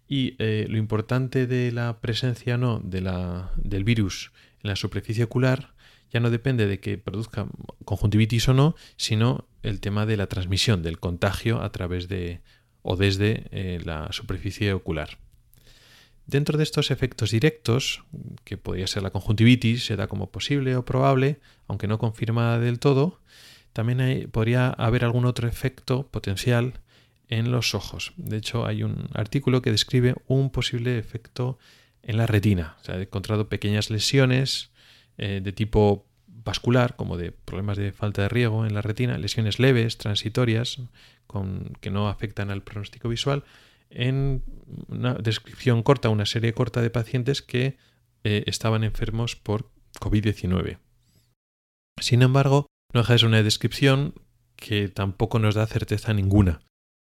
y 0.08 0.36
eh, 0.40 0.66
lo 0.70 0.78
importante 0.78 1.48
de 1.48 1.72
la 1.72 2.00
presencia 2.00 2.56
o 2.56 2.58
no 2.58 2.80
de 2.80 3.02
la, 3.02 3.52
del 3.58 3.84
virus 3.84 4.32
en 4.64 4.70
la 4.70 4.76
superficie 4.76 5.24
ocular 5.24 5.74
ya 6.12 6.20
no 6.20 6.30
depende 6.30 6.68
de 6.68 6.80
que 6.80 6.98
produzca 6.98 7.48
conjuntivitis 7.86 8.48
o 8.50 8.54
no, 8.54 8.76
sino 8.96 9.48
el 9.64 9.80
tema 9.80 10.06
de 10.06 10.18
la 10.18 10.28
transmisión, 10.28 10.82
del 10.84 11.00
contagio 11.00 11.62
a 11.62 11.72
través 11.72 12.08
de 12.08 12.42
o 12.82 12.96
desde 12.96 13.48
eh, 13.52 13.82
la 13.84 14.12
superficie 14.14 14.72
ocular. 14.74 15.20
Dentro 16.28 16.58
de 16.58 16.64
estos 16.64 16.92
efectos 16.92 17.32
directos, 17.32 18.04
que 18.44 18.58
podría 18.58 18.86
ser 18.86 19.02
la 19.02 19.12
conjuntivitis, 19.12 19.86
se 19.86 19.96
da 19.96 20.08
como 20.08 20.30
posible 20.30 20.76
o 20.76 20.84
probable, 20.84 21.40
aunque 21.68 21.88
no 21.88 21.98
confirmada 21.98 22.60
del 22.60 22.80
todo, 22.80 23.22
también 23.72 24.30
podría 24.30 24.70
haber 24.70 25.06
algún 25.06 25.26
otro 25.26 25.48
efecto 25.48 26.06
potencial 26.08 26.82
en 27.30 27.50
los 27.50 27.74
ojos. 27.76 28.12
De 28.18 28.36
hecho, 28.36 28.66
hay 28.66 28.84
un 28.84 29.08
artículo 29.14 29.62
que 29.62 29.72
describe 29.72 30.16
un 30.28 30.50
posible 30.50 30.98
efecto 30.98 31.58
en 32.04 32.18
la 32.18 32.28
retina. 32.28 32.76
Se 32.82 32.92
ha 32.92 33.02
encontrado 33.02 33.48
pequeñas 33.48 33.90
lesiones 33.90 34.72
eh, 35.18 35.40
de 35.42 35.52
tipo 35.54 36.06
vascular, 36.28 36.98
como 36.98 37.16
de 37.16 37.32
problemas 37.32 37.78
de 37.78 37.94
falta 37.94 38.24
de 38.24 38.30
riego 38.30 38.66
en 38.66 38.74
la 38.74 38.82
retina, 38.82 39.18
lesiones 39.18 39.60
leves, 39.60 39.98
transitorias, 39.98 40.80
que 41.82 41.90
no 41.90 42.10
afectan 42.10 42.52
al 42.52 42.64
pronóstico 42.64 43.10
visual, 43.10 43.44
en 43.90 44.44
una 44.88 45.14
descripción 45.16 45.84
corta, 45.84 46.10
una 46.10 46.26
serie 46.26 46.54
corta 46.54 46.82
de 46.82 46.90
pacientes 46.90 47.42
que 47.42 47.78
eh, 48.24 48.44
estaban 48.48 48.84
enfermos 48.84 49.36
por 49.36 49.72
COVID-19. 50.00 50.80
Sin 52.00 52.22
embargo, 52.22 52.68
no 52.94 53.04
deja 53.04 53.26
una 53.26 53.44
descripción 53.44 54.14
que 54.56 54.90
tampoco 54.90 55.40
nos 55.40 55.56
da 55.56 55.68
certeza 55.68 56.14
ninguna. 56.14 56.62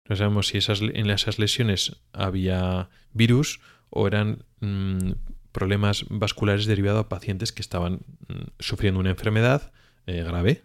No 0.10 0.16
sabemos 0.16 0.48
si 0.48 0.58
esas, 0.58 0.82
en 0.82 1.10
esas 1.10 1.40
lesiones 1.40 2.02
había 2.12 2.90
virus 3.14 3.62
o 3.90 4.08
eran 4.08 4.46
mm, 4.60 5.12
problemas 5.52 6.06
vasculares 6.10 6.66
derivados 6.66 7.06
a 7.06 7.10
pacientes 7.10 7.52
que 7.52 7.62
estaban 7.62 8.02
mm, 8.28 8.52
sufriendo 8.60 9.00
una 9.00 9.12
enfermedad 9.12 9.72
eh, 10.08 10.24
grave, 10.24 10.64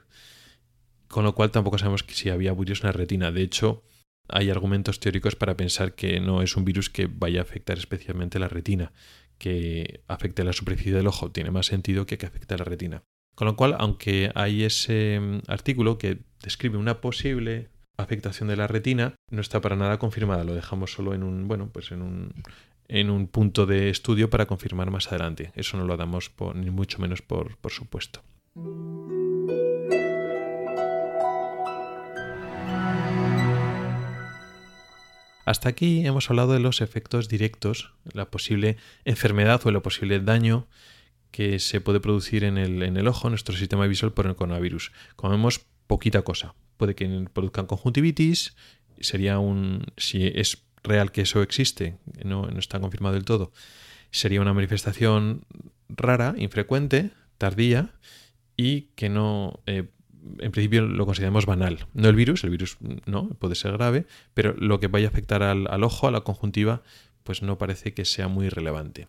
con 1.09 1.25
lo 1.25 1.35
cual 1.35 1.51
tampoco 1.51 1.79
sabemos 1.79 2.05
si 2.09 2.31
había 2.31 2.55
virus 2.55 2.81
en 2.81 2.87
la 2.87 2.93
retina. 2.93 3.31
De 3.31 3.43
hecho, 3.43 3.85
hay 4.29 4.51
argumentos 4.51 5.01
teóricos 5.01 5.37
para 5.37 5.57
pensar 5.57 5.95
que 5.95 6.21
no 6.21 6.43
es 6.43 6.57
un 6.57 6.65
virus 6.65 6.91
que 6.91 7.07
vaya 7.07 7.41
a 7.41 7.43
afectar 7.43 7.79
especialmente 7.79 8.39
la 8.39 8.49
retina, 8.49 8.93
que 9.39 10.01
afecte 10.09 10.45
la 10.45 10.53
superficie 10.53 10.93
del 10.93 11.07
ojo. 11.07 11.31
Tiene 11.31 11.51
más 11.51 11.67
sentido 11.67 12.07
que 12.07 12.19
que 12.19 12.27
afecte 12.27 12.55
a 12.55 12.59
la 12.59 12.65
retina. 12.65 13.03
Con 13.35 13.47
lo 13.47 13.57
cual, 13.57 13.77
aunque 13.79 14.33
hay 14.35 14.65
ese 14.65 15.21
mm, 15.21 15.51
artículo 15.51 15.99
que 15.99 16.19
describe 16.43 16.79
una 16.79 17.01
posible 17.01 17.69
afectación 17.99 18.49
de 18.49 18.57
la 18.57 18.67
retina, 18.67 19.15
no 19.31 19.41
está 19.41 19.61
para 19.61 19.77
nada 19.77 19.99
confirmada. 19.99 20.45
Lo 20.45 20.55
dejamos 20.55 20.93
solo 20.93 21.15
en 21.15 21.23
un, 21.23 21.47
bueno, 21.47 21.69
pues 21.73 21.93
en 21.93 22.03
un, 22.03 22.33
en 22.89 23.11
un 23.11 23.27
punto 23.27 23.67
de 23.67 23.91
estudio 23.91 24.31
para 24.31 24.47
confirmar 24.47 24.91
más 24.91 25.09
adelante. 25.09 25.53
Eso 25.55 25.77
no 25.77 25.85
lo 25.85 25.97
damos 25.97 26.33
ni 26.55 26.71
mucho 26.71 26.99
menos 26.99 27.23
por, 27.23 27.57
por 27.59 27.73
supuesto. 27.73 28.23
Hasta 35.47 35.69
aquí 35.69 36.05
hemos 36.05 36.29
hablado 36.29 36.53
de 36.53 36.59
los 36.59 36.81
efectos 36.81 37.29
directos, 37.29 37.93
la 38.13 38.29
posible 38.29 38.77
enfermedad 39.05 39.61
o 39.65 39.69
el 39.69 39.81
posible 39.81 40.19
daño 40.19 40.67
que 41.31 41.61
se 41.61 41.81
puede 41.81 42.01
producir 42.01 42.43
en 42.43 42.59
el, 42.59 42.83
en 42.83 42.97
el 42.97 43.07
ojo, 43.07 43.29
en 43.29 43.31
nuestro 43.31 43.57
sistema 43.57 43.87
visual 43.87 44.13
por 44.13 44.27
el 44.27 44.35
coronavirus. 44.35 44.91
Como 45.15 45.31
vemos, 45.31 45.65
poquita 45.87 46.23
cosa. 46.23 46.57
Puede 46.77 46.97
que 46.97 47.29
produzcan 47.33 47.67
conjuntivitis, 47.67 48.57
sería 48.99 49.39
un. 49.39 49.85
si 49.97 50.27
es 50.27 50.65
real 50.83 51.13
que 51.13 51.23
eso 51.23 51.41
existe, 51.43 51.97
no, 52.25 52.47
no 52.47 52.59
está 52.59 52.81
confirmado 52.81 53.15
del 53.15 53.25
todo, 53.25 53.53
sería 54.11 54.41
una 54.41 54.53
manifestación 54.53 55.45
rara, 55.89 56.35
infrecuente, 56.39 57.13
tardía 57.39 57.95
y 58.57 58.89
que 58.97 59.09
no, 59.09 59.61
eh, 59.67 59.85
en 60.39 60.53
principio 60.53 60.83
lo 60.83 61.07
consideramos 61.07 61.47
banal. 61.47 61.87
No 61.95 62.09
el 62.09 62.17
virus, 62.17 62.45
el 62.45 62.51
virus 62.51 62.79
no, 63.07 63.29
puede 63.31 63.55
ser 63.55 63.73
grave, 63.73 64.07
pero 64.35 64.55
lo 64.55 64.81
que 64.81 64.89
vaya 64.89 65.09
a 65.09 65.11
afectar 65.11 65.43
al, 65.43 65.67
al 65.69 65.85
ojo, 65.85 66.09
a 66.09 66.11
la 66.11 66.23
conjuntiva, 66.23 66.83
pues 67.23 67.43
no 67.43 67.59
parece 67.59 67.95
que 67.95 68.05
sea 68.05 68.29
muy 68.29 68.49
relevante. 68.49 69.09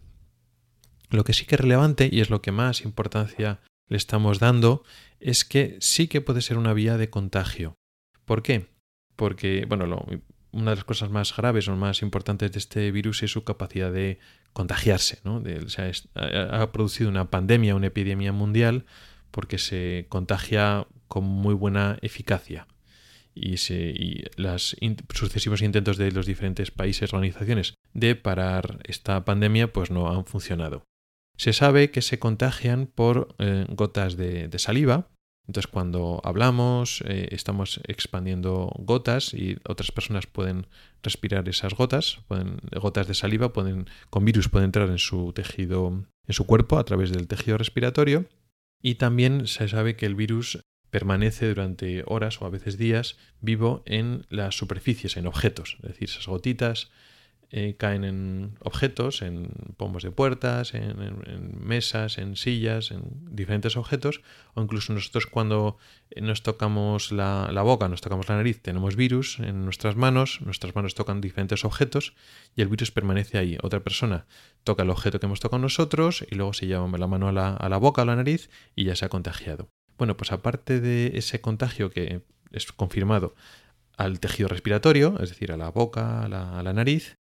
Lo 1.09 1.23
que 1.23 1.33
sí 1.33 1.45
que 1.45 1.55
es 1.55 1.61
relevante 1.61 2.09
y 2.11 2.19
es 2.19 2.29
lo 2.29 2.41
que 2.41 2.51
más 2.51 2.81
importancia 2.81 3.59
le 3.87 3.97
estamos 3.97 4.39
dando 4.39 4.83
es 5.19 5.45
que 5.45 5.77
sí 5.79 6.07
que 6.07 6.21
puede 6.21 6.41
ser 6.41 6.57
una 6.57 6.73
vía 6.73 6.97
de 6.97 7.09
contagio. 7.09 7.75
¿Por 8.25 8.43
qué? 8.43 8.67
Porque, 9.15 9.65
bueno, 9.67 10.05
una 10.51 10.71
de 10.71 10.75
las 10.75 10.85
cosas 10.85 11.09
más 11.09 11.35
graves 11.35 11.67
o 11.67 11.75
más 11.75 12.01
importantes 12.01 12.51
de 12.51 12.59
este 12.59 12.91
virus 12.91 13.23
es 13.23 13.31
su 13.31 13.43
capacidad 13.43 13.91
de 13.91 14.19
contagiarse. 14.53 15.19
¿no? 15.23 15.41
ha 16.15 16.71
producido 16.71 17.09
una 17.09 17.29
pandemia, 17.29 17.75
una 17.75 17.87
epidemia 17.87 18.31
mundial, 18.31 18.85
porque 19.31 19.57
se 19.57 20.07
contagia 20.09 20.87
con 21.07 21.23
muy 21.23 21.53
buena 21.53 21.97
eficacia. 22.01 22.67
Y, 23.39 24.23
los 24.35 24.75
sucesivos 25.13 25.61
intentos 25.61 25.97
de 25.97 26.11
los 26.11 26.25
diferentes 26.25 26.71
países, 26.71 27.13
organizaciones, 27.13 27.75
de 27.93 28.15
parar 28.15 28.79
esta 28.85 29.25
pandemia, 29.25 29.71
pues 29.71 29.91
no 29.91 30.09
han 30.09 30.25
funcionado. 30.25 30.83
Se 31.37 31.53
sabe 31.53 31.91
que 31.91 32.01
se 32.01 32.17
contagian 32.17 32.87
por 32.87 33.35
eh, 33.37 33.65
gotas 33.69 34.17
de, 34.17 34.49
saliva. 34.57 35.09
Entonces 35.47 35.71
cuando 35.71 36.19
hablamos 36.25 37.01
eh, 37.07 37.29
estamos 37.31 37.79
expandiendo 37.87 38.73
gotas 38.79 39.33
y 39.33 39.57
otras 39.65 39.91
personas 39.91 40.27
pueden 40.27 40.67
respirar 41.03 41.47
esas 41.47 41.73
gotas, 41.73 42.19
gotas 42.81 43.07
de 43.07 43.13
saliva, 43.13 43.53
pueden, 43.53 43.85
con 44.09 44.25
virus 44.25 44.49
pueden 44.49 44.65
entrar 44.65 44.89
en 44.89 44.97
su 44.97 45.31
tejido, 45.31 46.03
en 46.27 46.33
su 46.33 46.45
cuerpo 46.45 46.77
a 46.77 46.83
través 46.83 47.11
del 47.11 47.27
tejido 47.27 47.57
respiratorio. 47.57 48.25
Y 48.81 48.95
también 48.95 49.47
se 49.47 49.69
sabe 49.69 49.95
que 49.95 50.05
el 50.05 50.15
virus 50.15 50.59
permanece 50.89 51.47
durante 51.47 52.03
horas 52.05 52.41
o 52.41 52.45
a 52.45 52.49
veces 52.49 52.77
días 52.77 53.17
vivo 53.41 53.83
en 53.85 54.25
las 54.29 54.55
superficies, 54.55 55.17
en 55.17 55.27
objetos. 55.27 55.77
Es 55.81 55.89
decir, 55.89 56.09
esas 56.09 56.27
gotitas 56.27 56.89
eh, 57.49 57.75
caen 57.77 58.03
en 58.03 58.57
objetos, 58.59 59.21
en 59.21 59.47
pomos 59.77 60.03
de 60.03 60.11
puertas, 60.11 60.73
en, 60.73 61.65
mesas, 61.65 62.17
en 62.17 62.35
sillas, 62.35 62.91
en 62.91 63.03
diferentes 63.33 63.77
objetos, 63.77 64.21
o 64.53 64.61
incluso 64.61 64.91
nosotros 64.91 65.27
cuando 65.27 65.77
nos 66.19 66.43
tocamos 66.43 67.13
la, 67.13 67.49
boca, 67.61 67.87
nos 67.87 68.01
tocamos 68.01 68.27
la 68.27 68.35
nariz, 68.35 68.61
tenemos 68.61 68.97
virus 68.97 69.39
en 69.39 69.63
nuestras 69.63 69.95
manos, 69.95 70.41
nuestras 70.41 70.75
manos 70.75 70.93
tocan 70.93 71.21
diferentes 71.21 71.63
objetos 71.63 72.15
y 72.53 72.61
el 72.63 72.67
virus 72.67 72.91
permanece 72.91 73.37
ahí. 73.37 73.57
Otra 73.63 73.79
persona 73.79 74.25
toca 74.65 74.83
el 74.83 74.89
objeto 74.89 75.21
que 75.21 75.27
hemos 75.27 75.39
tocado 75.39 75.61
nosotros 75.61 76.25
y 76.29 76.35
luego 76.35 76.51
se 76.51 76.67
lleva 76.67 76.85
la 76.97 77.07
mano 77.07 77.29
a 77.29 77.31
la, 77.31 77.55
a 77.55 77.69
la 77.69 77.77
boca, 77.77 78.01
a 78.01 78.05
la 78.05 78.17
nariz 78.17 78.49
y 78.75 78.83
ya 78.83 78.95
se 78.97 79.05
ha 79.05 79.09
contagiado. 79.09 79.69
Bueno, 79.97 80.17
pues 80.17 80.31
aparte 80.31 80.79
de 80.79 81.17
ese 81.17 81.41
contagio 81.41 81.89
que 81.89 82.21
es 82.51 82.71
confirmado 82.71 83.35
al 83.97 84.19
tejido 84.19 84.49
respiratorio, 84.49 85.19
es 85.19 85.29
decir, 85.29 85.51
a 85.51 85.57
la 85.57 85.69
boca, 85.69 86.23
a 86.23 86.27
la 86.29 86.73
nariz, 86.73 87.15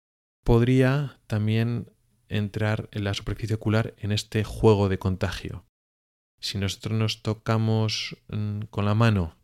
podría 0.44 1.20
también 1.28 1.90
entrar 2.30 2.90
en 2.92 3.04
la 3.04 3.14
superficie 3.14 3.56
ocular 3.56 3.94
en 3.98 4.12
este 4.12 4.44
juego 4.44 4.90
de 4.90 5.00
contagio. 5.00 5.66
Si 6.40 6.58
nosotros 6.58 6.98
nos 6.98 7.22
tocamos 7.22 8.18
mm, 8.28 8.62
con 8.70 8.86
la 8.86 8.96
mano, 8.96 9.38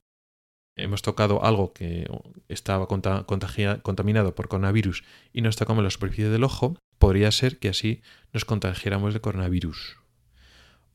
hemos 0.76 1.02
tocado 1.02 1.44
algo 1.44 1.74
que 1.74 2.08
estaba 2.48 2.88
contaminado 2.88 4.36
por 4.36 4.48
coronavirus 4.48 5.04
y 5.34 5.42
nos 5.42 5.56
tocamos 5.56 5.84
la 5.84 5.90
superficie 5.90 6.30
del 6.30 6.44
ojo, 6.44 6.78
podría 7.00 7.32
ser 7.32 7.60
que 7.60 7.70
así 7.70 8.02
nos 8.34 8.46
contagiáramos 8.46 9.14
de 9.14 9.22
coronavirus. 9.22 9.98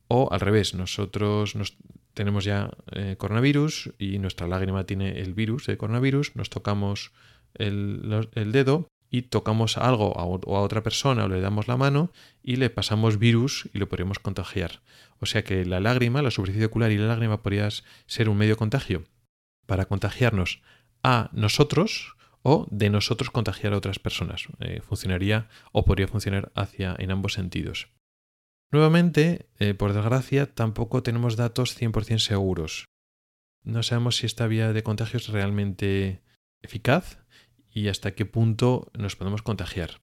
O 0.09 0.29
al 0.33 0.41
revés, 0.41 0.75
nosotros 0.75 1.57
nos, 1.57 1.77
tenemos 2.17 2.45
ya 2.45 2.71
eh, 2.93 3.17
coronavirus 3.19 3.93
y 3.99 4.19
nuestra 4.19 4.49
lágrima 4.49 4.85
tiene 4.85 5.21
el 5.21 5.35
virus 5.35 5.67
de 5.67 5.77
coronavirus, 5.77 6.35
nos 6.35 6.49
tocamos 6.49 7.13
el, 7.53 8.31
dedo 8.53 8.89
y 9.11 9.23
tocamos 9.23 9.77
algo 9.77 10.13
o 10.13 10.57
a 10.57 10.61
otra 10.63 10.83
persona 10.83 11.27
o 11.27 11.29
le 11.29 11.43
damos 11.43 11.69
la 11.69 11.77
mano 11.77 12.11
y 12.43 12.57
le 12.57 12.71
pasamos 12.71 13.19
virus 13.19 13.69
y 13.75 13.79
lo 13.79 13.89
podríamos 13.89 14.19
contagiar. 14.19 14.81
O 15.21 15.27
sea 15.27 15.45
que 15.45 15.67
la 15.67 15.79
lágrima, 15.79 16.23
la 16.23 16.31
superficie 16.31 16.65
ocular 16.65 16.91
y 16.91 16.97
la 16.97 17.07
lágrima 17.07 17.43
podrían 17.43 17.71
ser 18.07 18.31
un 18.31 18.39
medio 18.39 18.55
de 18.55 18.59
contagio 18.59 19.05
para 19.67 19.85
contagiarnos 19.85 20.63
a 21.03 21.29
nosotros 21.35 22.17
o 22.41 22.67
de 22.71 22.89
nosotros 22.89 23.31
contagiar 23.31 23.75
a 23.75 23.77
otras 23.77 23.99
personas. 23.99 24.49
Eh, 24.61 24.81
funcionaría 24.81 25.49
o 25.71 25.85
podría 25.85 26.09
funcionar 26.09 26.51
hacia 26.55 26.97
en 26.99 27.11
ambos 27.11 27.35
sentidos. 27.35 27.89
Nuevamente, 28.73 29.49
eh, 29.59 29.75
por 29.75 29.93
desgracia, 29.93 30.53
tampoco 30.53 31.03
tenemos 31.03 31.37
datos 31.37 31.81
100% 31.81 32.19
seguros. 32.19 32.87
No 33.63 33.83
sabemos 33.83 34.17
si 34.17 34.27
esta 34.27 34.47
vía 34.47 34.73
de 34.73 34.83
contagio 34.83 35.19
es 35.19 35.29
realmente 35.29 36.23
eficaz 36.63 37.19
y 37.71 37.89
hasta 37.89 38.15
qué 38.15 38.27
punto 38.27 38.91
nos 38.97 39.17
podemos 39.17 39.43
contagiar. 39.43 40.01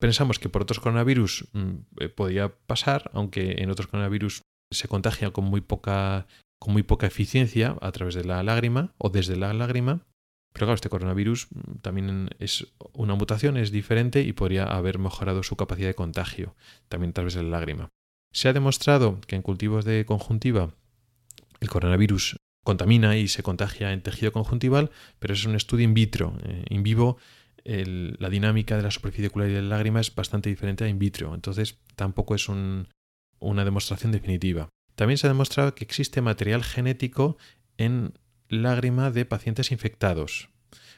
Pensamos 0.00 0.38
que 0.38 0.48
por 0.48 0.62
otros 0.62 0.80
coronavirus 0.80 1.48
mm, 1.52 1.72
eh, 2.00 2.08
podría 2.08 2.56
pasar, 2.66 3.10
aunque 3.12 3.62
en 3.62 3.70
otros 3.70 3.86
coronavirus 3.86 4.42
se 4.72 4.88
contagia 4.88 5.30
con 5.30 5.44
muy 5.44 5.60
poca 5.60 6.26
con 6.60 6.72
muy 6.72 6.82
poca 6.82 7.06
eficiencia 7.06 7.76
a 7.80 7.92
través 7.92 8.14
de 8.14 8.24
la 8.24 8.42
lágrima 8.42 8.94
o 8.98 9.10
desde 9.10 9.36
la 9.36 9.52
lágrima. 9.52 10.06
Pero 10.54 10.66
claro, 10.66 10.74
este 10.76 10.88
coronavirus 10.88 11.48
también 11.82 12.30
es 12.38 12.68
una 12.92 13.16
mutación, 13.16 13.56
es 13.56 13.72
diferente 13.72 14.22
y 14.22 14.32
podría 14.32 14.64
haber 14.64 15.00
mejorado 15.00 15.42
su 15.42 15.56
capacidad 15.56 15.88
de 15.88 15.94
contagio 15.94 16.54
también 16.88 17.10
a 17.10 17.14
través 17.14 17.34
de 17.34 17.42
la 17.42 17.50
lágrima. 17.50 17.88
Se 18.32 18.48
ha 18.48 18.52
demostrado 18.52 19.20
que 19.26 19.34
en 19.34 19.42
cultivos 19.42 19.84
de 19.84 20.04
conjuntiva 20.06 20.72
el 21.60 21.68
coronavirus 21.68 22.36
contamina 22.64 23.16
y 23.16 23.26
se 23.26 23.42
contagia 23.42 23.92
en 23.92 24.00
tejido 24.00 24.30
conjuntival, 24.30 24.90
pero 25.18 25.34
es 25.34 25.44
un 25.44 25.56
estudio 25.56 25.84
in 25.84 25.92
vitro. 25.92 26.38
Eh, 26.44 26.64
in 26.70 26.84
vivo, 26.84 27.18
la 27.64 28.28
dinámica 28.28 28.76
de 28.76 28.82
la 28.82 28.90
superficie 28.90 29.28
ocular 29.28 29.48
y 29.48 29.54
de 29.54 29.62
la 29.62 29.68
lágrima 29.68 30.00
es 30.00 30.14
bastante 30.14 30.50
diferente 30.50 30.84
a 30.84 30.88
in 30.88 30.98
vitro, 30.98 31.34
entonces 31.34 31.78
tampoco 31.96 32.34
es 32.34 32.48
una 32.48 33.64
demostración 33.64 34.12
definitiva. 34.12 34.68
También 34.94 35.18
se 35.18 35.26
ha 35.26 35.30
demostrado 35.30 35.74
que 35.74 35.84
existe 35.84 36.20
material 36.20 36.62
genético 36.62 37.38
en 37.76 38.14
lágrima 38.62 39.10
de 39.10 39.24
pacientes 39.24 39.72
infectados, 39.72 40.48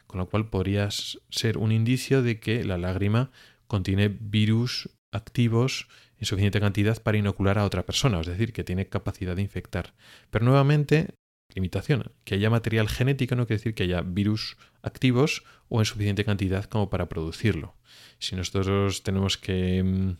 con 0.07 0.19
lo 0.19 0.29
cual 0.29 0.49
podría 0.49 0.88
ser 0.90 1.59
un 1.59 1.73
indicio 1.73 2.23
de 2.23 2.38
que 2.40 2.64
la 2.64 2.79
lágrima 2.79 3.31
contiene 3.66 4.09
virus 4.09 4.90
activos 5.12 5.88
en 6.19 6.27
suficiente 6.27 6.61
cantidad 6.61 7.03
para 7.03 7.19
inocular 7.19 7.59
a 7.59 7.64
otra 7.64 7.85
persona, 7.85 8.21
es 8.21 8.27
decir, 8.27 8.53
que 8.53 8.64
tiene 8.64 8.88
capacidad 8.88 9.37
de 9.37 9.42
infectar. 9.42 9.95
Pero 10.31 10.45
nuevamente 10.45 11.09
limitación. 11.55 12.12
Que 12.25 12.35
haya 12.35 12.51
material 12.51 12.88
genético 12.88 13.35
no 13.35 13.47
quiere 13.47 13.59
decir 13.59 13.75
que 13.75 13.85
haya 13.85 14.03
virus 14.03 14.57
activos 14.83 15.45
o 15.69 15.81
en 15.81 15.87
suficiente 15.87 16.25
cantidad 16.25 16.64
como 16.64 16.90
para 16.90 17.09
producirlo. 17.09 17.75
Si 18.19 18.37
nosotros 18.37 19.03
tenemos 19.03 19.37
que 19.37 19.83
mm, 19.83 20.16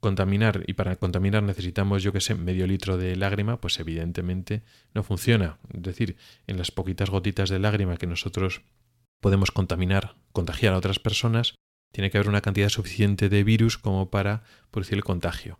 contaminar 0.00 0.64
y 0.66 0.74
para 0.74 0.96
contaminar 0.96 1.42
necesitamos, 1.42 2.02
yo 2.02 2.12
que 2.12 2.20
sé, 2.20 2.34
medio 2.34 2.66
litro 2.66 2.96
de 2.96 3.16
lágrima, 3.16 3.60
pues 3.60 3.78
evidentemente 3.78 4.62
no 4.94 5.02
funciona. 5.02 5.58
Es 5.72 5.82
decir, 5.82 6.16
en 6.46 6.58
las 6.58 6.70
poquitas 6.70 7.10
gotitas 7.10 7.50
de 7.50 7.58
lágrima 7.58 7.96
que 7.96 8.06
nosotros 8.06 8.62
podemos 9.20 9.50
contaminar, 9.50 10.16
contagiar 10.32 10.74
a 10.74 10.78
otras 10.78 10.98
personas, 10.98 11.54
tiene 11.92 12.10
que 12.10 12.18
haber 12.18 12.28
una 12.28 12.40
cantidad 12.40 12.68
suficiente 12.68 13.28
de 13.28 13.44
virus 13.44 13.78
como 13.78 14.10
para 14.10 14.42
producir 14.70 14.96
el 14.96 15.04
contagio. 15.04 15.58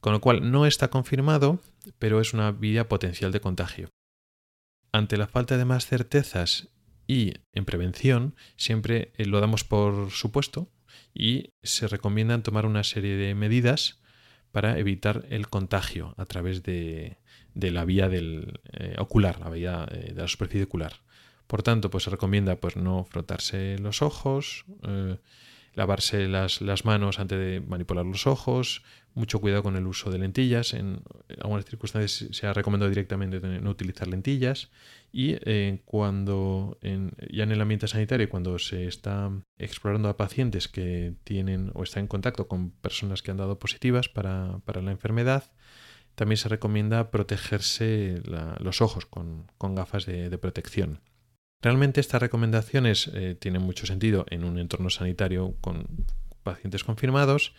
Con 0.00 0.12
lo 0.12 0.20
cual 0.20 0.50
no 0.50 0.66
está 0.66 0.88
confirmado, 0.88 1.60
pero 1.98 2.20
es 2.20 2.34
una 2.34 2.50
vía 2.52 2.88
potencial 2.88 3.32
de 3.32 3.40
contagio. 3.40 3.88
Ante 4.92 5.16
la 5.16 5.28
falta 5.28 5.56
de 5.56 5.64
más 5.64 5.86
certezas 5.86 6.68
y 7.06 7.34
en 7.52 7.64
prevención, 7.64 8.34
siempre 8.56 9.12
eh, 9.16 9.24
lo 9.24 9.40
damos 9.40 9.64
por 9.64 10.10
supuesto 10.10 10.68
y 11.14 11.52
se 11.62 11.88
recomiendan 11.88 12.42
tomar 12.42 12.66
una 12.66 12.84
serie 12.84 13.16
de 13.16 13.34
medidas 13.34 14.00
para 14.50 14.78
evitar 14.78 15.24
el 15.30 15.48
contagio 15.48 16.14
a 16.18 16.26
través 16.26 16.62
de, 16.62 17.18
la 17.54 17.84
vía 17.84 18.08
del, 18.08 18.60
eh, 18.72 18.96
ocular, 18.98 19.40
la 19.40 19.50
vía 19.50 19.86
eh, 19.90 20.12
de 20.14 20.20
la 20.20 20.28
superficie 20.28 20.64
ocular. 20.64 21.00
Por 21.46 21.62
tanto, 21.62 21.90
pues 21.90 22.04
se 22.04 22.10
recomienda 22.10 22.56
pues, 22.56 22.76
no 22.76 23.04
frotarse 23.04 23.78
los 23.78 24.00
ojos, 24.00 24.64
lavarse 25.74 26.28
las, 26.28 26.60
las, 26.60 26.84
manos 26.84 27.18
antes 27.18 27.38
de 27.38 27.60
manipular 27.60 28.06
los 28.06 28.26
ojos, 28.26 28.82
mucho 29.14 29.40
cuidado 29.40 29.62
con 29.62 29.76
el 29.76 29.86
uso 29.86 30.10
de 30.10 30.18
lentillas. 30.18 30.72
En 30.72 31.02
algunas 31.42 31.64
circunstancias 31.66 32.34
se 32.34 32.46
ha 32.46 32.54
recomendado 32.54 32.88
directamente 32.88 33.40
no 33.40 33.70
utilizar 33.70 34.08
lentillas. 34.08 34.70
Y 35.14 35.36
eh, 35.42 35.82
cuando 35.84 36.78
ya 36.82 37.44
en 37.44 37.52
el 37.52 37.60
ambiente 37.60 37.86
sanitario, 37.86 38.30
cuando 38.30 38.58
se 38.58 38.86
está 38.86 39.30
explorando 39.58 40.08
a 40.08 40.16
pacientes 40.16 40.68
que 40.68 41.14
tienen 41.22 41.70
o 41.74 41.82
están 41.82 42.04
en 42.04 42.08
contacto 42.08 42.48
con 42.48 42.70
personas 42.70 43.20
que 43.20 43.30
han 43.30 43.36
dado 43.36 43.58
positivas 43.58 44.08
para, 44.08 44.62
la 44.66 44.90
enfermedad, 44.90 45.52
también 46.14 46.38
se 46.38 46.48
recomienda 46.48 47.10
protegerse 47.10 48.22
los 48.60 48.80
ojos 48.80 49.04
con, 49.04 49.46
gafas 49.60 50.06
de, 50.06 50.38
protección. 50.38 51.00
Realmente 51.60 52.00
estas 52.00 52.22
recomendaciones 52.22 53.10
eh, 53.12 53.36
tienen 53.38 53.62
mucho 53.62 53.84
sentido 53.84 54.24
en 54.30 54.44
un 54.44 54.58
entorno 54.58 54.88
sanitario 54.88 55.54
con 55.60 55.86
pacientes 56.42 56.82
confirmados 56.82 57.54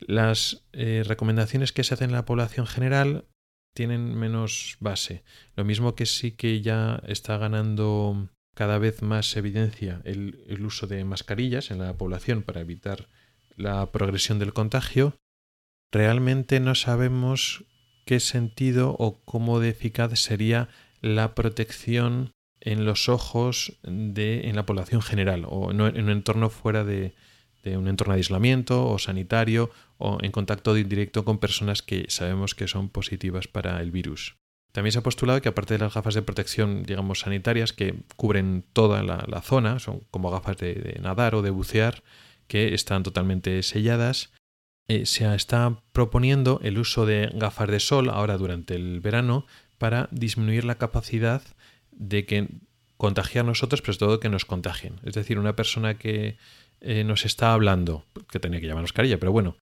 Las 0.00 0.66
eh, 0.72 1.04
recomendaciones 1.06 1.72
que 1.72 1.84
se 1.84 1.94
hacen 1.94 2.10
en 2.10 2.16
la 2.16 2.26
población 2.26 2.66
general 2.66 3.26
tienen 3.74 4.14
menos 4.18 4.76
base. 4.80 5.22
Lo 5.56 5.64
mismo 5.64 5.94
que 5.94 6.06
sí 6.06 6.32
que 6.32 6.60
ya 6.60 7.02
está 7.06 7.38
ganando 7.38 8.28
cada 8.54 8.78
vez 8.78 9.02
más 9.02 9.36
evidencia 9.36 10.02
el, 10.04 10.64
uso 10.64 10.86
de 10.86 11.04
mascarillas 11.04 11.70
en 11.70 11.78
la 11.78 11.96
población 11.96 12.42
para 12.42 12.60
evitar 12.60 13.08
la 13.56 13.90
progresión 13.92 14.38
del 14.38 14.52
contagio, 14.52 15.16
realmente 15.92 16.60
no 16.60 16.74
sabemos 16.74 17.64
qué 18.04 18.20
sentido 18.20 18.96
o 18.98 19.20
cómo 19.24 19.60
de 19.60 19.70
eficaz 19.70 20.18
sería 20.18 20.68
la 21.00 21.34
protección 21.34 22.32
en 22.60 22.84
los 22.84 23.08
ojos 23.08 23.78
de, 23.82 24.48
en 24.48 24.56
la 24.56 24.66
población 24.66 25.00
general 25.00 25.46
o 25.48 25.70
en 25.70 25.80
un 25.80 26.10
entorno 26.10 26.50
fuera 26.50 26.84
de, 26.84 27.14
de 27.62 27.76
un 27.76 27.88
entorno 27.88 28.14
de 28.14 28.18
aislamiento 28.18 28.88
o 28.88 28.98
sanitario 28.98 29.70
o 29.98 30.18
en 30.22 30.32
contacto 30.32 30.74
directo 30.74 31.24
con 31.24 31.38
personas 31.38 31.82
que 31.82 32.06
sabemos 32.08 32.54
que 32.54 32.68
son 32.68 32.88
positivas 32.88 33.48
para 33.48 33.80
el 33.80 33.90
virus. 33.90 34.36
También 34.72 34.92
se 34.92 35.00
ha 35.00 35.02
postulado 35.02 35.42
que 35.42 35.48
aparte 35.48 35.74
de 35.74 35.80
las 35.80 35.94
gafas 35.94 36.14
de 36.14 36.22
protección, 36.22 36.84
digamos, 36.84 37.20
sanitarias 37.20 37.72
que 37.72 37.96
cubren 38.16 38.64
toda 38.72 39.02
la, 39.02 39.42
zona, 39.42 39.78
son 39.80 40.02
como 40.10 40.30
gafas 40.30 40.56
de, 40.58 40.98
nadar 41.02 41.34
o 41.34 41.42
de 41.42 41.50
bucear, 41.50 42.02
que 42.46 42.74
están 42.74 43.02
totalmente 43.02 43.62
selladas, 43.62 44.32
eh, 44.88 45.06
se 45.06 45.32
está 45.34 45.82
proponiendo 45.92 46.60
el 46.62 46.78
uso 46.78 47.04
de 47.04 47.30
gafas 47.34 47.68
de 47.68 47.80
sol 47.80 48.10
ahora 48.10 48.38
durante 48.38 48.74
el 48.74 49.00
verano 49.00 49.46
para 49.78 50.08
disminuir 50.12 50.64
la 50.64 50.76
capacidad 50.76 51.42
de 51.90 52.26
que 52.26 52.48
contagiar 52.96 53.44
nosotros, 53.44 53.82
pero 53.82 53.94
sobre 53.94 54.06
todo 54.06 54.20
que 54.20 54.28
nos 54.28 54.44
contagien. 54.44 55.00
Es 55.04 55.14
decir, 55.14 55.38
una 55.38 55.56
persona 55.56 55.94
que 55.94 56.36
eh, 56.80 57.04
nos 57.04 57.24
está 57.24 57.52
hablando, 57.52 58.04
que 58.30 58.40
tenía 58.40 58.60
que 58.60 58.66
llamar 58.66 58.82
mascarilla, 58.82 59.18
pero 59.18 59.32
bueno, 59.32 59.56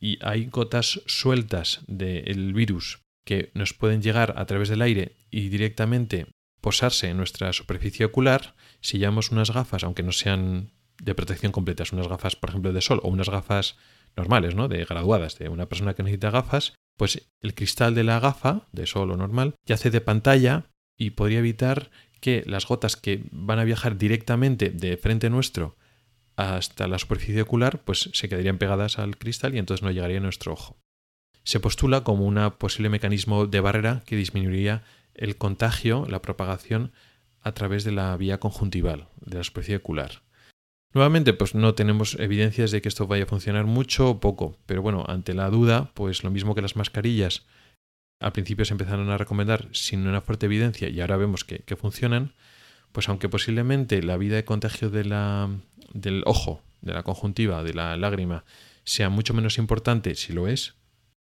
y 0.00 0.18
hay 0.20 0.46
gotas 0.46 1.00
sueltas 1.06 1.80
del 1.86 2.52
virus 2.54 3.02
que 3.24 3.50
nos 3.54 3.72
pueden 3.72 4.02
llegar 4.02 4.34
a 4.36 4.46
través 4.46 4.68
del 4.68 4.82
aire 4.82 5.16
y 5.30 5.48
directamente 5.48 6.26
posarse 6.60 7.08
en 7.08 7.16
nuestra 7.16 7.52
superficie 7.52 8.06
ocular, 8.06 8.54
si 8.80 8.98
llevamos 8.98 9.30
unas 9.30 9.52
gafas, 9.52 9.84
aunque 9.84 10.02
no 10.02 10.12
sean 10.12 10.72
de 11.00 11.14
protección 11.14 11.52
completa, 11.52 11.84
unas 11.92 12.08
gafas, 12.08 12.36
por 12.36 12.50
ejemplo, 12.50 12.72
de 12.72 12.80
sol 12.80 13.00
o 13.02 13.08
unas 13.08 13.28
gafas 13.28 13.76
normales, 14.16 14.54
¿no? 14.54 14.68
De 14.68 14.84
graduadas, 14.84 15.38
de 15.38 15.48
una 15.48 15.66
persona 15.66 15.94
que 15.94 16.02
necesita 16.02 16.30
gafas, 16.30 16.74
pues 16.96 17.28
el 17.40 17.54
cristal 17.54 17.94
de 17.94 18.04
la 18.04 18.20
gafa, 18.20 18.68
de 18.72 18.86
sol 18.86 19.10
o 19.10 19.16
normal, 19.16 19.54
ya 19.66 19.74
hace 19.74 19.90
de 19.90 20.00
pantalla 20.00 20.66
y 20.96 21.10
podría 21.10 21.40
evitar 21.40 21.90
que 22.20 22.44
las 22.46 22.66
gotas 22.66 22.96
que 22.96 23.24
van 23.32 23.58
a 23.58 23.64
viajar 23.64 23.98
directamente 23.98 24.70
de 24.70 24.96
frente 24.96 25.30
nuestro 25.30 25.76
hasta 26.42 26.88
la 26.88 26.98
superficie 26.98 27.42
ocular, 27.42 27.82
pues 27.84 28.10
se 28.12 28.28
quedarían 28.28 28.58
pegadas 28.58 28.98
al 28.98 29.16
cristal 29.16 29.54
y 29.54 29.58
entonces 29.58 29.82
no 29.82 29.90
llegaría 29.90 30.18
a 30.18 30.22
nuestro 30.22 30.52
ojo. 30.52 30.76
Se 31.44 31.60
postula 31.60 32.04
como 32.04 32.26
un 32.26 32.52
posible 32.58 32.88
mecanismo 32.88 33.46
de 33.46 33.60
barrera 33.60 34.02
que 34.06 34.16
disminuiría 34.16 34.82
el 35.14 35.36
contagio, 35.36 36.06
la 36.08 36.22
propagación 36.22 36.92
a 37.40 37.52
través 37.52 37.84
de 37.84 37.92
la 37.92 38.16
vía 38.16 38.38
conjuntival, 38.38 39.08
de 39.20 39.38
la 39.38 39.44
superficie 39.44 39.76
ocular. 39.76 40.22
Nuevamente, 40.94 41.32
pues 41.32 41.54
no 41.54 41.74
tenemos 41.74 42.16
evidencias 42.20 42.70
de 42.70 42.82
que 42.82 42.88
esto 42.88 43.06
vaya 43.06 43.24
a 43.24 43.26
funcionar 43.26 43.64
mucho 43.64 44.10
o 44.10 44.20
poco, 44.20 44.58
pero 44.66 44.82
bueno, 44.82 45.04
ante 45.08 45.34
la 45.34 45.48
duda, 45.48 45.90
pues 45.94 46.22
lo 46.22 46.30
mismo 46.30 46.54
que 46.54 46.62
las 46.62 46.76
mascarillas, 46.76 47.46
al 48.20 48.32
principio 48.32 48.64
se 48.64 48.74
empezaron 48.74 49.10
a 49.10 49.18
recomendar 49.18 49.68
sin 49.72 50.06
una 50.06 50.20
fuerte 50.20 50.46
evidencia 50.46 50.88
y 50.88 51.00
ahora 51.00 51.16
vemos 51.16 51.44
que, 51.44 51.60
que 51.60 51.76
funcionan, 51.76 52.34
pues 52.92 53.08
aunque 53.08 53.28
posiblemente 53.28 54.02
la 54.02 54.16
vida 54.16 54.36
de 54.36 54.44
contagio 54.44 54.90
de 54.90 55.04
la, 55.04 55.50
del 55.92 56.22
ojo, 56.26 56.62
de 56.80 56.92
la 56.92 57.02
conjuntiva, 57.02 57.62
de 57.62 57.74
la 57.74 57.96
lágrima, 57.96 58.44
sea 58.84 59.08
mucho 59.08 59.34
menos 59.34 59.58
importante, 59.58 60.14
si 60.14 60.32
lo 60.32 60.48
es, 60.48 60.74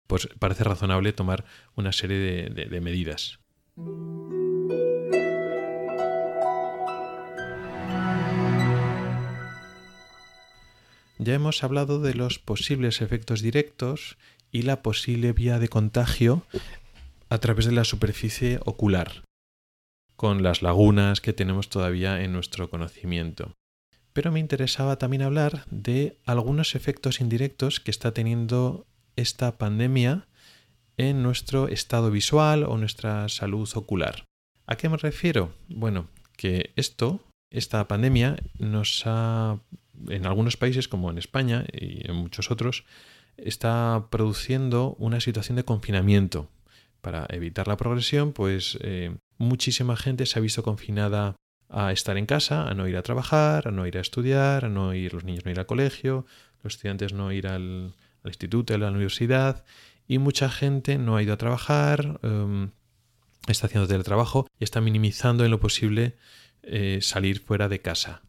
pues 0.07 0.29
parece 0.39 0.63
razonable 0.63 1.13
tomar 1.13 1.45
una 1.75 1.91
serie 1.91 2.17
de, 2.17 2.65
de 2.65 2.81
medidas. 2.81 3.39
Ya 11.17 11.33
hemos 11.33 11.63
hablado 11.63 12.01
de 12.01 12.13
los 12.13 12.39
posibles 12.39 13.01
efectos 13.01 13.41
directos 13.41 14.17
y 14.51 14.61
la 14.61 14.81
posible 14.83 15.33
vía 15.33 15.59
de 15.59 15.69
contagio 15.69 16.43
a 17.29 17.37
través 17.39 17.65
de 17.65 17.71
la 17.71 17.83
superficie 17.83 18.59
ocular, 18.65 19.23
con 20.15 20.43
las 20.43 20.61
lagunas 20.61 21.21
que 21.21 21.33
tenemos 21.33 21.69
todavía 21.69 22.21
en 22.23 22.33
nuestro 22.33 22.69
conocimiento 22.69 23.55
pero 24.15 24.31
me 24.31 24.39
interesaba 24.39 24.97
también 24.97 25.23
hablar 25.23 25.65
de 25.69 26.17
algunos 26.25 26.73
efectos 26.75 27.19
indirectos 27.19 27.81
que 27.81 27.91
está 27.91 28.13
teniendo 28.13 28.87
esta 29.17 29.57
pandemia 29.57 30.25
en 30.95 31.21
nuestro 31.21 31.67
estado 31.67 32.11
visual 32.11 32.63
o 32.63 32.77
nuestra 32.77 33.27
salud 33.27 33.69
ocular. 33.75 34.23
¿A 34.67 34.77
qué 34.77 34.87
me 34.87 34.95
refiero? 34.95 35.53
Bueno, 35.67 36.07
que 36.37 36.71
esto, 36.77 37.19
esta 37.51 37.89
pandemia, 37.89 38.37
nos 38.57 39.03
ha, 39.05 39.59
en 40.07 40.25
algunos 40.25 40.55
países 40.55 40.87
como 40.87 41.11
en 41.11 41.17
España 41.17 41.65
y 41.73 42.09
en 42.09 42.15
muchos 42.15 42.51
otros, 42.51 42.85
está 43.35 44.07
produciendo 44.11 44.95
una 44.97 45.19
situación 45.19 45.57
de 45.57 45.65
confinamiento. 45.65 46.47
Para 47.05 47.27
evitar 47.29 47.67
la 47.67 47.77
progresión, 47.77 48.33
pues 48.33 48.79
eh, 48.81 49.15
muchísima 49.37 49.95
gente 49.95 50.25
se 50.25 50.39
ha 50.39 50.41
visto 50.41 50.63
confinada 50.63 51.35
a 51.69 51.91
estar 51.91 52.17
en 52.17 52.25
casa, 52.25 52.67
a 52.67 52.73
no 52.73 52.87
ir 52.87 52.97
a 52.97 53.03
trabajar, 53.03 53.67
a 53.67 53.71
no 53.71 53.85
ir 53.85 53.99
a 53.99 54.01
estudiar, 54.01 54.65
a 54.65 54.69
no 54.69 54.91
ir, 54.95 55.13
los 55.13 55.23
niños 55.23 55.45
no 55.45 55.51
ir 55.51 55.59
al 55.59 55.67
colegio, 55.67 56.25
los 56.63 56.73
estudiantes 56.73 57.13
no 57.13 57.31
ir 57.31 57.45
al, 57.45 57.93
instituto, 58.23 58.73
a 58.73 58.79
la 58.79 58.89
universidad, 58.89 59.65
y 60.07 60.17
mucha 60.17 60.49
gente 60.49 60.97
no 60.97 61.15
ha 61.15 61.21
ido 61.21 61.33
a 61.33 61.37
trabajar, 61.37 62.19
em, 62.23 62.71
está 63.47 63.67
haciendo 63.67 63.87
teletrabajo 63.87 64.47
y 64.59 64.63
está 64.63 64.81
minimizando 64.81 65.45
en 65.45 65.51
lo 65.51 65.59
posible 65.59 66.15
eh, 66.63 66.97
salir 67.03 67.39
fuera 67.39 67.69
de 67.69 67.81
casa. 67.81 68.23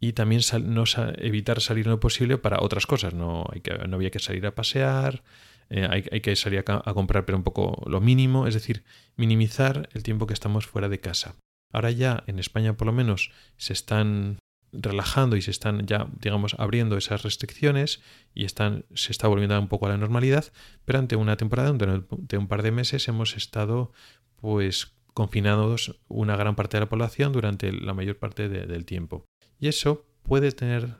Y 0.00 0.14
también 0.14 0.40
no 0.62 0.84
evitar 1.18 1.60
salir 1.60 1.84
en 1.84 1.90
lo 1.90 2.00
posible 2.00 2.38
para 2.38 2.62
otras 2.62 2.86
cosas. 2.86 3.12
No, 3.12 3.44
hay 3.52 3.62
no 3.86 3.96
había 3.96 4.10
que 4.10 4.20
salir 4.20 4.46
a 4.46 4.54
pasear, 4.54 5.22
eh, 5.70 5.86
hay, 5.88 6.20
que 6.20 6.34
salir 6.36 6.64
a, 6.66 6.94
comprar, 6.94 7.24
pero 7.24 7.38
un 7.38 7.44
poco 7.44 7.82
lo 7.86 8.00
mínimo, 8.00 8.46
es 8.46 8.54
decir, 8.54 8.82
minimizar 9.16 9.88
el 9.92 10.02
tiempo 10.02 10.26
que 10.26 10.34
estamos 10.34 10.66
fuera 10.66 10.88
de 10.88 11.00
casa. 11.00 11.36
Ahora 11.72 11.92
ya 11.92 12.24
en 12.26 12.40
España 12.40 12.76
por 12.76 12.86
lo 12.86 12.92
menos 12.92 13.30
se 13.56 13.72
están 13.72 14.38
relajando 14.72 15.36
y 15.36 15.42
se 15.42 15.50
están 15.50 15.86
ya, 15.86 16.08
digamos, 16.20 16.54
abriendo 16.58 16.96
esas 16.96 17.22
restricciones 17.22 18.00
y 18.34 18.46
se 18.48 19.12
está 19.12 19.28
volviendo 19.28 19.58
un 19.58 19.68
poco 19.68 19.86
a 19.86 19.90
la 19.90 19.96
normalidad, 19.96 20.44
pero 20.84 20.98
ante 20.98 21.16
una 21.16 21.36
temporada 21.36 21.72
de 21.72 22.38
un 22.38 22.48
par 22.48 22.62
de 22.62 22.72
meses 22.72 23.08
hemos 23.08 23.36
estado 23.36 23.92
pues 24.36 24.94
confinados 25.14 26.00
una 26.08 26.36
gran 26.36 26.56
parte 26.56 26.76
de 26.76 26.82
la 26.82 26.88
población 26.88 27.32
durante 27.32 27.72
la 27.72 27.94
mayor 27.94 28.18
parte 28.18 28.48
del 28.48 28.84
tiempo. 28.84 29.26
Y 29.58 29.68
eso 29.68 30.06
puede 30.22 30.52
tener 30.52 30.96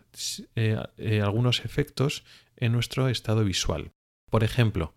eh, 0.54 0.76
eh, 0.96 1.22
algunos 1.22 1.64
efectos 1.64 2.24
en 2.56 2.72
nuestro 2.72 3.08
estado 3.08 3.44
visual. 3.44 3.92
Por 4.30 4.44
ejemplo, 4.44 4.94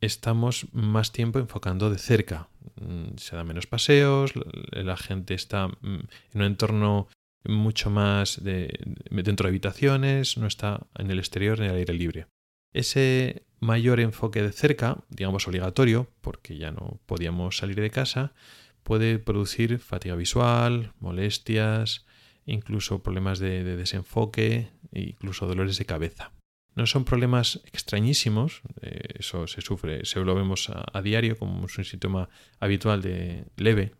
estamos 0.00 0.66
más 0.72 1.12
tiempo 1.12 1.38
enfocando 1.38 1.90
de 1.90 1.98
cerca. 1.98 2.48
Mm, 2.76 3.16
se 3.16 3.36
dan 3.36 3.46
menos 3.46 3.66
paseos, 3.66 4.32
la 4.70 4.96
gente 4.96 5.34
está 5.34 5.68
mm, 5.68 5.74
en 5.82 6.08
un 6.34 6.42
entorno 6.42 7.08
mucho 7.44 7.90
más 7.90 8.42
de, 8.42 8.78
dentro 9.10 9.46
de 9.46 9.50
habitaciones, 9.50 10.36
no 10.36 10.46
está 10.46 10.86
en 10.96 11.10
el 11.10 11.18
exterior 11.18 11.58
en 11.60 11.70
el 11.70 11.76
aire 11.76 11.94
libre. 11.94 12.26
Ese 12.72 13.44
mayor 13.60 14.00
enfoque 14.00 14.42
de 14.42 14.52
cerca, 14.52 14.98
digamos 15.08 15.46
obligatorio, 15.46 16.08
porque 16.20 16.56
ya 16.56 16.70
no 16.70 17.00
podíamos 17.06 17.56
salir 17.56 17.80
de 17.80 17.90
casa, 17.90 18.32
puede 18.82 19.18
producir 19.18 19.78
fatiga 19.78 20.16
visual, 20.16 20.92
molestias, 21.00 22.04
incluso 22.46 23.02
problemas 23.02 23.38
de, 23.38 23.64
de 23.64 23.76
desenfoque, 23.76 24.68
incluso 24.92 25.46
dolores 25.46 25.78
de 25.78 25.86
cabeza. 25.86 26.32
No 26.74 26.86
son 26.86 27.04
problemas 27.04 27.60
extrañísimos, 27.66 28.62
eh, 28.82 29.00
eso 29.18 29.46
se 29.46 29.60
sufre, 29.60 30.04
se 30.04 30.20
lo 30.20 30.34
vemos 30.34 30.70
a, 30.70 31.00
diario 31.02 31.36
como 31.38 31.60
un 31.60 31.68
síntoma 31.68 32.28
habitual 32.58 33.00
de 33.00 33.44
leve 33.56 33.94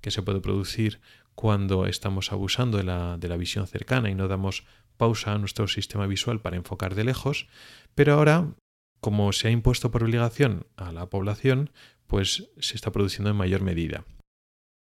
que 0.00 0.10
se 0.10 0.22
puede 0.22 0.40
producir 0.40 1.00
cuando 1.34 1.86
estamos 1.86 2.32
abusando 2.32 2.78
de 2.78 2.84
la, 2.84 3.18
de 3.18 3.28
la 3.28 3.36
visión 3.36 3.66
cercana 3.66 4.10
y 4.10 4.14
no 4.14 4.26
damos 4.26 4.64
pausa 4.96 5.34
a 5.34 5.38
nuestro 5.38 5.68
sistema 5.68 6.06
visual 6.06 6.40
para 6.40 6.56
enfocar 6.56 6.94
de 6.94 7.04
lejos, 7.04 7.46
pero 7.94 8.14
ahora, 8.14 8.54
como 9.00 9.32
se 9.32 9.48
ha 9.48 9.50
impuesto 9.50 9.90
por 9.90 10.02
obligación 10.02 10.66
a 10.76 10.92
la 10.92 11.06
población, 11.06 11.70
pues 12.06 12.48
se 12.58 12.74
está 12.74 12.90
produciendo 12.90 13.30
en 13.30 13.36
mayor 13.36 13.62
medida. 13.62 14.04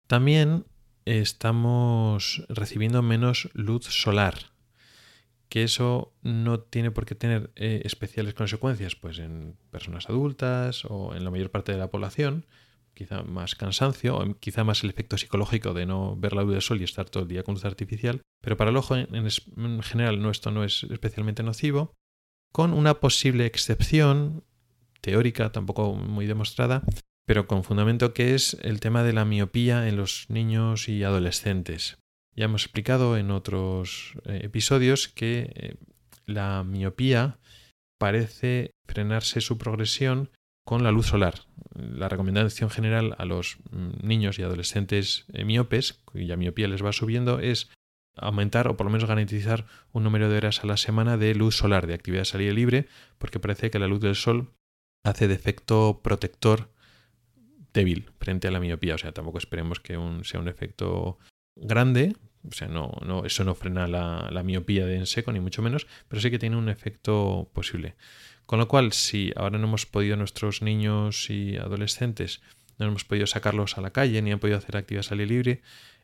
También 0.08 0.66
estamos 1.06 2.46
recibiendo 2.50 3.02
menos 3.02 3.50
luz 3.54 3.86
solar 3.86 4.55
que 5.56 5.64
eso 5.64 6.14
no 6.22 6.60
tiene 6.60 6.92
por 6.92 7.06
qué 7.06 7.16
tener 7.16 7.50
eh, 7.56 7.82
especiales 7.86 8.34
consecuencias 8.34 8.98
pues 8.98 9.20
en 9.20 9.56
personas 9.72 10.10
adultas 10.10 10.84
o 10.84 11.16
en 11.16 11.24
la 11.24 11.32
mayor 11.32 11.50
parte 11.50 11.72
de 11.72 11.78
la 11.78 11.90
población, 11.90 12.46
quizá 12.94 13.24
más 13.24 13.56
cansancio 13.56 14.18
o 14.18 14.38
quizá 14.38 14.66
más 14.66 14.84
el 14.84 14.90
efecto 14.90 15.18
psicológico 15.18 15.74
de 15.74 15.86
no 15.86 16.18
ver 16.18 16.34
la 16.34 16.42
luz 16.42 16.52
del 16.52 16.62
sol 16.62 16.82
y 16.82 16.84
estar 16.84 17.10
todo 17.10 17.24
el 17.24 17.30
día 17.30 17.44
con 17.44 17.54
luz 17.54 17.64
artificial, 17.64 18.20
pero 18.42 18.58
para 18.58 18.70
el 18.70 18.76
ojo 18.76 18.98
en, 18.98 19.82
general 19.82 20.22
no, 20.22 20.30
esto 20.30 20.52
no 20.52 20.66
es 20.66 20.84
especialmente 20.84 21.42
nocivo. 21.42 21.94
con 22.52 22.74
una 22.74 22.96
posible 22.96 23.46
excepción 23.46 24.44
teórica, 25.00 25.54
tampoco 25.54 25.94
muy 25.96 26.26
demostrada, 26.26 26.84
pero 27.26 27.48
con 27.48 27.64
fundamento 27.64 28.14
que 28.14 28.36
es 28.36 28.58
el 28.62 28.82
tema 28.82 29.04
de 29.04 29.14
la 29.14 29.24
miopía 29.24 29.88
en 29.88 29.96
los 29.96 30.26
niños 30.28 30.90
y 30.90 31.06
adolescentes. 31.06 31.98
Ya 32.36 32.46
hemos 32.46 32.64
explicado 32.64 33.18
en 33.18 33.32
otros 33.32 34.14
eh, 34.26 34.42
episodios 34.44 35.08
que 35.08 35.52
eh, 35.56 35.76
la 36.26 36.64
miopía 36.64 37.40
parece 37.98 38.72
frenarse 38.86 39.40
su 39.40 39.58
progresión 39.58 40.30
con 40.66 40.84
la 40.84 40.92
luz 40.92 41.08
solar. 41.08 41.36
La 41.74 42.10
recomendación 42.10 42.70
general 42.70 43.16
a 43.20 43.26
los 43.26 43.58
mm, 43.72 44.06
niños 44.06 44.38
y 44.38 44.44
adolescentes 44.44 45.26
eh, 45.32 45.46
miopes, 45.46 45.94
cuya 46.04 46.36
miopía 46.36 46.68
les 46.68 46.84
va 46.84 46.92
subiendo, 46.92 47.40
es 47.40 47.70
aumentar 48.18 48.68
o 48.68 48.76
por 48.76 48.86
lo 48.86 48.92
menos 48.92 49.08
garantizar 49.08 49.66
un 49.94 50.04
número 50.04 50.30
de 50.30 50.38
horas 50.38 50.64
a 50.64 50.68
la 50.68 50.78
semana 50.78 51.18
de 51.18 51.36
luz 51.36 51.56
solar, 51.56 51.88
de 51.88 51.94
actividad 51.94 52.26
salida 52.26 52.52
libre, 52.52 52.88
porque 53.18 53.40
parece 53.40 53.72
que 53.72 53.80
la 53.80 53.88
luz 53.88 54.02
del 54.02 54.16
sol 54.16 54.52
hace 55.06 55.28
de 55.28 55.36
efecto 55.36 56.02
protector 56.04 56.70
débil 57.74 58.10
frente 58.20 58.48
a 58.48 58.52
la 58.52 58.60
miopía. 58.60 58.96
O 58.96 58.98
sea, 58.98 59.14
tampoco 59.14 59.38
esperemos 59.38 59.80
que 59.80 59.98
sea 60.24 60.40
un 60.40 60.48
efecto 60.48 61.20
grande. 61.56 62.16
O 62.48 62.52
sea, 62.52 62.68
no, 62.68 62.92
no, 63.06 63.26
eso 63.26 63.44
no 63.44 63.56
frena 63.56 63.88
la, 63.88 64.44
miopía 64.44 64.86
de 64.86 64.98
en 64.98 65.08
seco, 65.08 65.32
ni 65.32 65.40
mucho 65.40 65.62
menos, 65.62 65.88
pero 66.08 66.22
sí 66.22 66.30
que 66.30 66.40
tiene 66.40 66.58
un 66.58 66.70
efecto 66.70 67.50
posible. 67.54 67.96
Con 68.46 68.60
lo 68.60 68.68
cual, 68.68 68.94
si 68.94 69.32
ahora 69.36 69.58
no 69.58 69.66
hemos 69.66 69.88
podido 69.88 70.16
nuestros 70.16 70.62
niños 70.62 71.30
y 71.32 71.58
adolescentes, 71.58 72.42
no 72.78 72.86
hemos 72.86 73.04
podido 73.04 73.26
sacarlos 73.26 73.78
a 73.78 73.82
la 73.82 73.90
calle, 73.92 74.22
ni 74.22 74.32
han 74.32 74.40
podido 74.40 74.60
hacer 74.60 74.78
actividad 74.78 75.06
al 75.10 75.28
libre, 75.28 75.62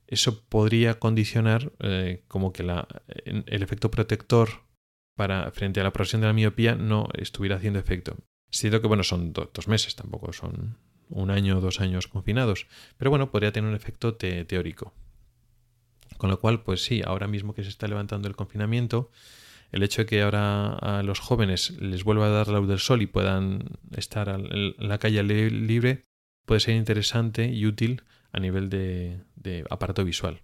eso 0.08 0.44
podría 0.44 1.00
condicionar 1.00 1.72
eh, 1.80 2.24
como 2.28 2.52
que 2.52 2.64
el 2.64 3.64
efecto 3.64 3.92
protector 3.92 4.50
para, 5.16 5.52
frente 5.52 5.80
a 5.80 5.84
la 5.84 5.94
progresión 5.94 6.22
de 6.22 6.28
la 6.28 6.34
miopía 6.34 6.76
no 6.76 7.08
estuviera 7.14 7.58
haciendo 7.58 7.80
efecto. 7.80 8.18
Siento 8.50 8.82
que, 8.82 8.88
bueno, 8.88 9.04
son 9.04 9.32
dos 9.32 9.68
meses, 9.68 9.96
tampoco 9.96 10.34
son 10.34 10.78
un 11.08 11.30
año 11.30 11.58
o 11.58 11.62
dos 11.62 11.80
años 11.80 12.08
confinados, 12.08 12.68
pero 12.98 13.10
bueno, 13.10 13.32
podría 13.32 13.52
tener 13.52 13.70
un 13.70 13.76
efecto 13.76 14.16
teórico. 14.16 14.94
Con 16.22 16.30
lo 16.30 16.40
cual, 16.40 16.62
pues 16.62 16.84
sí, 16.84 17.02
ahora 17.04 17.26
mismo 17.26 17.56
que 17.56 17.64
se 17.64 17.70
está 17.70 17.88
levantando 17.88 18.28
el 18.28 18.36
confinamiento, 18.36 19.10
el 19.72 19.82
hecho 19.82 20.04
de 20.04 20.06
que 20.06 20.22
ahora 20.22 20.74
a 20.74 21.02
los 21.02 21.20
jóvenes 21.20 21.72
les 21.82 22.04
vuelva 22.04 22.28
a 22.28 22.30
dar 22.30 22.48
la 22.48 22.60
luz 22.60 22.70
del 22.70 22.78
sol 22.78 23.02
y 23.02 23.08
puedan 23.08 23.80
estar 23.98 24.30
en 24.30 24.76
la 24.78 25.00
calle 25.00 25.24
libre 25.24 26.06
puede 26.46 26.60
ser 26.60 26.76
interesante 26.76 27.46
y 27.46 27.66
útil 27.66 28.04
a 28.34 28.40
nivel 28.40 28.70
de, 28.70 29.66
aparato 29.72 30.06
visual. 30.06 30.44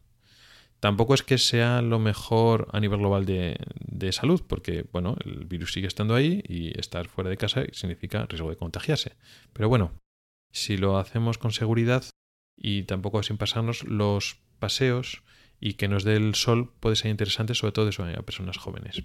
Tampoco 0.80 1.14
es 1.14 1.22
que 1.22 1.38
sea 1.38 1.84
lo 1.84 2.00
mejor 2.00 2.70
a 2.74 2.80
nivel 2.80 2.98
global 2.98 3.28
de, 3.28 3.60
de, 3.80 4.12
salud, 4.14 4.42
porque 4.48 4.88
bueno, 4.92 5.16
el 5.24 5.46
virus 5.46 5.74
sigue 5.74 5.86
estando 5.86 6.16
ahí 6.16 6.42
y 6.48 6.76
estar 6.80 7.08
fuera 7.08 7.30
de 7.30 7.38
casa 7.38 7.66
significa 7.72 8.26
riesgo 8.26 8.50
de 8.50 8.58
contagiarse. 8.58 9.16
Pero 9.54 9.70
bueno, 9.70 9.92
si 10.52 10.76
lo 10.76 10.98
hacemos 10.98 11.38
con 11.38 11.52
seguridad 11.52 12.04
y 12.56 12.82
tampoco 12.82 13.22
sin 13.22 13.38
pasarnos 13.38 13.84
los 13.84 14.40
paseos 14.58 15.22
y 15.60 15.74
que 15.74 15.88
nos 15.88 16.04
dé 16.04 16.16
el 16.16 16.36
sol 16.36 16.74
puede 16.80 16.96
ser 16.96 17.12
interesante, 17.12 17.56
sobre 17.56 17.72
todo 17.72 17.90
eso 17.90 18.04
a 18.04 18.22
personas 18.24 18.58
jóvenes. 18.58 19.04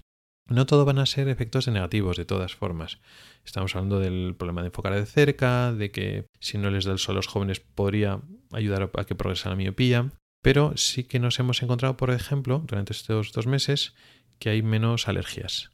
No 0.48 0.66
todo 0.66 0.84
van 0.84 0.98
a 0.98 1.06
ser 1.06 1.28
efectos 1.28 1.68
negativos, 1.68 2.16
de 2.16 2.24
todas 2.24 2.54
formas. 2.54 2.98
Estamos 3.44 3.74
hablando 3.74 4.00
del 4.00 4.34
problema 4.36 4.62
de 4.62 4.68
enfocar 4.68 4.94
de 4.94 5.06
cerca, 5.06 5.72
de 5.72 5.90
que 5.90 6.26
si 6.40 6.58
no 6.58 6.70
les 6.70 6.84
da 6.84 6.92
el 6.92 6.98
sol 6.98 7.14
a 7.14 7.16
los 7.16 7.28
jóvenes 7.28 7.60
podría 7.60 8.20
ayudar 8.52 8.90
a 8.94 9.04
que 9.04 9.14
progrese 9.14 9.48
la 9.48 9.56
miopía, 9.56 10.10
pero 10.42 10.76
sí 10.76 11.04
que 11.04 11.20
nos 11.20 11.38
hemos 11.38 11.62
encontrado, 11.62 11.96
por 11.96 12.10
ejemplo, 12.10 12.62
durante 12.66 12.92
estos 12.92 13.32
dos 13.32 13.46
meses, 13.46 13.94
que 14.38 14.50
hay 14.50 14.62
menos 14.62 15.06
alergias. 15.06 15.70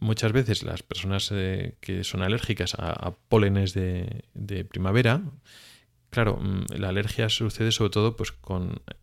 Muchas 0.00 0.32
veces 0.32 0.62
las 0.62 0.84
personas 0.84 1.30
eh, 1.32 1.76
que 1.80 2.04
son 2.04 2.22
alérgicas 2.22 2.76
a, 2.78 3.16
pólenes 3.28 3.74
de, 3.74 4.24
primavera, 4.70 5.22
claro, 6.10 6.38
mm, 6.40 6.66
la 6.76 6.88
alergia 6.88 7.28
sucede 7.28 7.72
sobre 7.72 7.90
todo 7.90 8.16
pues, 8.16 8.34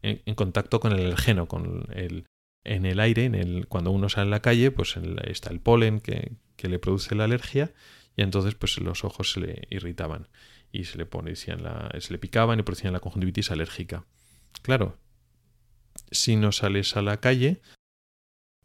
en, 0.01 0.35
contacto 0.35 0.79
con 0.79 0.91
el 0.91 0.99
alergeno, 0.99 1.47
con 1.47 1.87
el, 1.93 2.25
en 2.63 2.85
el 2.85 2.99
aire, 2.99 3.25
en 3.25 3.35
el, 3.35 3.67
cuando 3.67 3.91
uno 3.91 4.09
sale 4.09 4.27
a 4.27 4.31
la 4.31 4.41
calle, 4.41 4.71
pues 4.71 4.97
está 5.25 5.51
el 5.51 5.59
polen 5.59 5.99
que, 5.99 6.33
le 6.57 6.79
produce 6.79 7.13
la 7.13 7.25
alergia 7.25 7.73
y 8.15 8.23
entonces 8.23 8.55
pues 8.55 8.79
los 8.79 9.03
ojos 9.03 9.33
se 9.33 9.39
le 9.39 9.67
irritaban 9.69 10.29
y 10.71 10.85
se 10.85 10.97
le, 10.97 11.07
la, 11.57 11.91
se 11.99 12.11
le 12.11 12.17
picaban 12.17 12.59
y 12.59 12.63
producían 12.63 12.93
la 12.93 12.99
conjuntivitis 12.99 13.51
alérgica. 13.51 14.05
Claro, 14.63 14.97
si 16.09 16.35
no 16.35 16.51
sales 16.51 16.97
a 16.97 17.03
la 17.03 17.17
calle, 17.17 17.61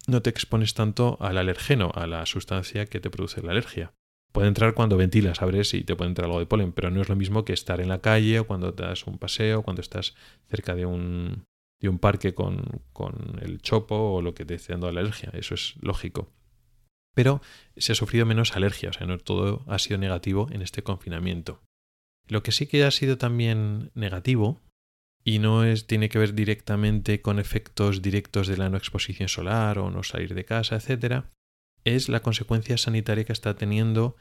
no 0.07 0.23
te 0.23 0.31
expones 0.31 0.73
tanto 0.73 1.19
al 1.21 1.37
alergeno, 1.37 1.93
a 1.95 2.07
la 2.07 2.25
sustancia 2.25 2.87
que 2.87 3.01
te 3.01 3.11
produce 3.11 3.43
la 3.43 3.53
alergia. 3.53 3.93
Puede 4.33 4.49
entrar 4.49 4.75
cuando 4.75 4.97
ventilas, 4.97 5.43
abres 5.43 5.75
y 5.75 5.83
te 5.83 5.97
puede 5.97 6.11
entrar 6.11 6.27
algo 6.27 6.39
de 6.39 6.47
polen, 6.47 6.73
pero 6.73 6.91
no 6.91 7.01
es 7.01 7.09
lo 7.09 7.17
mismo 7.17 7.45
que 7.45 7.53
estar 7.53 7.81
en 7.81 7.89
la 7.89 8.01
calle 8.01 8.39
o 8.39 8.47
cuando 8.47 8.75
te 8.75 8.85
das 8.85 9.07
un 9.07 9.19
paseo, 9.19 9.63
cuando 9.63 9.83
estás 9.83 10.15
cerca 10.49 10.75
de 10.75 10.87
un, 10.87 11.45
de 11.81 11.89
un 11.89 11.99
parque 11.99 12.33
con, 12.35 12.83
con, 12.93 13.41
el 13.43 13.61
chopo 13.61 13.97
o 13.97 14.23
lo 14.23 14.35
que 14.35 14.45
te 14.45 14.55
esté 14.55 14.73
dando 14.73 14.91
la 14.93 15.01
alergia. 15.01 15.31
Eso 15.33 15.55
es 15.55 15.75
lógico. 15.81 16.29
Pero 17.15 17.41
se 17.77 17.93
ha 17.93 17.97
sufrido 17.97 18.25
menos 18.25 18.55
alergia, 18.55 18.91
o 18.91 18.93
sea, 18.93 19.07
no 19.07 19.19
todo 19.19 19.65
ha 19.67 19.81
sido 19.81 19.99
negativo 19.99 20.49
en 20.53 20.63
este 20.63 20.83
confinamiento. 20.85 21.61
Lo 22.29 22.45
que 22.45 22.53
sí 22.53 22.69
que 22.69 22.85
ha 22.85 22.91
sido 22.93 23.19
también 23.19 23.91
negativo 23.95 24.61
y 25.25 25.41
no 25.41 25.65
es, 25.65 25.89
tiene 25.89 26.09
que 26.09 26.21
ver 26.21 26.35
directamente 26.35 27.21
con 27.21 27.41
efectos 27.41 28.01
directos 28.01 28.47
de 28.47 28.57
la 28.57 28.71
no 28.71 28.77
exposición 28.77 29.29
solar 29.29 29.81
o 29.81 29.91
no 29.91 30.05
salir 30.05 30.35
de 30.35 30.45
casa, 30.45 30.77
etc., 30.77 31.25
es 31.85 32.09
la 32.09 32.21
consecuencia 32.21 32.77
sanitaria 32.79 33.25
que 33.25 33.33
está 33.33 33.55
teniendo 33.55 34.17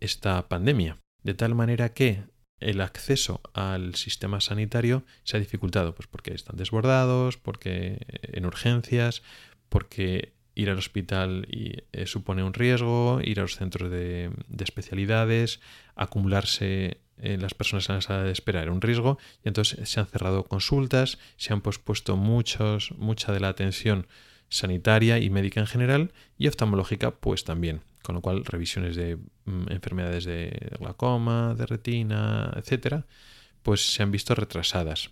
esta 0.00 0.48
pandemia. 0.48 0.98
De 1.22 1.34
tal 1.34 1.54
manera 1.54 1.92
que 1.92 2.22
el 2.60 2.80
acceso 2.80 3.40
al 3.52 3.94
sistema 3.94 4.40
sanitario 4.40 5.04
se 5.24 5.36
ha 5.36 5.40
dificultado, 5.40 5.94
pues 5.94 6.08
porque 6.08 6.34
están 6.34 6.56
desbordados, 6.56 7.36
porque 7.36 7.98
en 8.22 8.46
urgencias, 8.46 9.22
porque 9.68 10.32
ir 10.54 10.70
al 10.70 10.78
hospital 10.78 11.46
eh, 11.50 12.06
supone 12.06 12.42
un 12.42 12.52
riesgo, 12.52 13.20
ir 13.22 13.38
a 13.38 13.42
los 13.42 13.56
centros 13.56 13.90
de, 13.90 14.30
de 14.48 14.64
especialidades, 14.64 15.60
acumularse 15.94 17.00
en 17.20 17.42
las 17.42 17.54
personas 17.54 17.88
en 17.88 17.96
la 17.96 18.00
sala 18.00 18.22
de 18.24 18.32
espera 18.32 18.62
era 18.62 18.72
un 18.72 18.80
riesgo 18.80 19.18
y 19.44 19.48
entonces 19.48 19.88
se 19.88 20.00
han 20.00 20.06
cerrado 20.06 20.44
consultas, 20.44 21.18
se 21.36 21.52
han 21.52 21.60
pospuesto 21.60 22.16
muchos, 22.16 22.92
mucha 22.92 23.32
de 23.32 23.40
la 23.40 23.48
atención 23.48 24.06
sanitaria 24.48 25.18
y 25.18 25.30
médica 25.30 25.60
en 25.60 25.66
general 25.66 26.12
y 26.38 26.48
oftalmológica 26.48 27.12
pues 27.12 27.44
también, 27.44 27.82
con 28.02 28.14
lo 28.14 28.20
cual 28.20 28.44
revisiones 28.44 28.96
de 28.96 29.16
mm, 29.44 29.70
enfermedades 29.70 30.24
de 30.24 30.76
glaucoma, 30.78 31.54
de 31.54 31.66
retina, 31.66 32.52
etcétera, 32.56 33.06
pues 33.62 33.92
se 33.92 34.02
han 34.02 34.10
visto 34.10 34.34
retrasadas. 34.34 35.10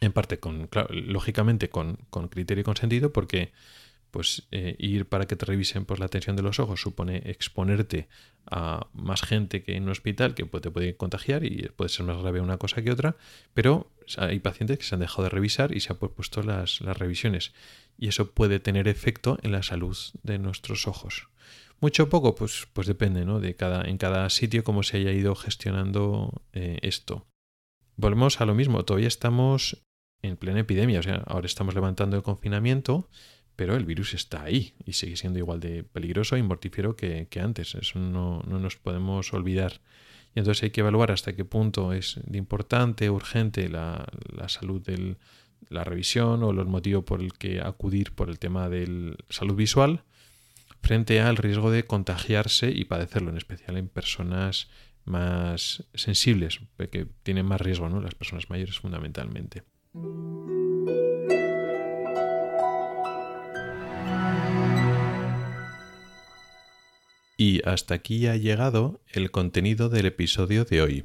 En 0.00 0.12
parte, 0.12 0.38
con, 0.38 0.68
lógicamente, 0.90 1.70
con, 1.70 1.98
con 2.10 2.28
criterio 2.28 2.60
y 2.60 2.64
con 2.64 2.76
sentido, 2.76 3.12
porque 3.12 3.52
pues 4.10 4.46
eh, 4.50 4.76
ir 4.78 5.06
para 5.06 5.26
que 5.26 5.36
te 5.36 5.44
revisen 5.44 5.84
pues, 5.84 6.00
la 6.00 6.08
tensión 6.08 6.36
de 6.36 6.42
los 6.42 6.58
ojos 6.60 6.80
supone 6.80 7.22
exponerte 7.26 8.08
a 8.50 8.86
más 8.94 9.22
gente 9.22 9.62
que 9.62 9.76
en 9.76 9.84
un 9.84 9.90
hospital 9.90 10.34
que 10.34 10.44
te 10.44 10.70
puede 10.70 10.96
contagiar 10.96 11.44
y 11.44 11.68
puede 11.76 11.90
ser 11.90 12.06
más 12.06 12.16
grave 12.18 12.40
una 12.40 12.58
cosa 12.58 12.82
que 12.82 12.90
otra, 12.90 13.16
pero 13.54 13.90
hay 14.16 14.38
pacientes 14.38 14.78
que 14.78 14.84
se 14.84 14.94
han 14.94 15.00
dejado 15.00 15.24
de 15.24 15.30
revisar 15.30 15.76
y 15.76 15.80
se 15.80 15.92
han 15.92 15.98
puesto 15.98 16.42
las, 16.42 16.80
las 16.80 16.96
revisiones 16.96 17.52
y 17.98 18.08
eso 18.08 18.30
puede 18.30 18.60
tener 18.60 18.88
efecto 18.88 19.38
en 19.42 19.52
la 19.52 19.62
salud 19.62 19.96
de 20.22 20.38
nuestros 20.38 20.86
ojos. 20.86 21.28
Mucho 21.80 22.04
o 22.04 22.08
poco, 22.08 22.34
pues, 22.34 22.66
pues 22.72 22.86
depende, 22.86 23.24
¿no? 23.24 23.40
De 23.40 23.54
cada, 23.54 23.82
en 23.82 23.98
cada 23.98 24.28
sitio 24.30 24.64
cómo 24.64 24.82
se 24.82 24.96
haya 24.96 25.12
ido 25.12 25.34
gestionando 25.34 26.42
eh, 26.52 26.78
esto. 26.82 27.26
Volvemos 27.96 28.40
a 28.40 28.46
lo 28.46 28.54
mismo, 28.54 28.84
todavía 28.84 29.08
estamos 29.08 29.82
en 30.22 30.36
plena 30.36 30.60
epidemia, 30.60 31.00
o 31.00 31.02
sea, 31.02 31.22
ahora 31.26 31.46
estamos 31.46 31.74
levantando 31.74 32.16
el 32.16 32.22
confinamiento, 32.22 33.08
pero 33.54 33.74
el 33.74 33.84
virus 33.84 34.14
está 34.14 34.44
ahí 34.44 34.74
y 34.84 34.92
sigue 34.92 35.16
siendo 35.16 35.38
igual 35.38 35.58
de 35.60 35.82
peligroso 35.82 36.36
y 36.36 36.42
mortífero 36.42 36.94
que, 36.94 37.26
antes. 37.40 37.74
Eso 37.74 37.98
no, 37.98 38.42
nos 38.42 38.76
podemos 38.76 39.32
olvidar. 39.32 39.80
Entonces 40.38 40.62
hay 40.62 40.70
que 40.70 40.80
evaluar 40.80 41.10
hasta 41.10 41.34
qué 41.34 41.44
punto 41.44 41.92
es 41.92 42.20
importante, 42.32 43.10
urgente 43.10 43.68
la, 43.68 44.06
salud 44.46 44.80
de 44.80 45.16
la 45.68 45.84
revisión 45.84 46.42
o 46.44 46.52
los 46.52 46.66
motivos 46.66 47.04
por 47.04 47.20
el 47.20 47.32
que 47.32 47.60
acudir 47.60 48.12
por 48.12 48.30
el 48.30 48.38
tema 48.38 48.68
de 48.68 49.16
salud 49.28 49.56
visual 49.56 50.04
frente 50.80 51.20
al 51.20 51.36
riesgo 51.36 51.72
de 51.72 51.84
contagiarse 51.84 52.70
y 52.70 52.84
padecerlo, 52.84 53.30
en 53.30 53.36
especial 53.36 53.76
en 53.76 53.88
personas 53.88 54.68
más 55.04 55.84
sensibles, 55.94 56.60
que 56.90 57.06
tienen 57.24 57.46
más 57.46 57.60
riesgo, 57.60 57.88
¿no? 57.88 58.00
las 58.00 58.14
personas 58.14 58.48
mayores 58.48 58.78
fundamentalmente. 58.78 59.64
Y 67.40 67.62
hasta 67.64 67.94
aquí 67.94 68.26
ha 68.26 68.34
llegado 68.34 69.00
el 69.12 69.30
contenido 69.30 69.88
del 69.88 70.06
episodio 70.06 70.64
de 70.64 70.82
hoy. 70.82 71.04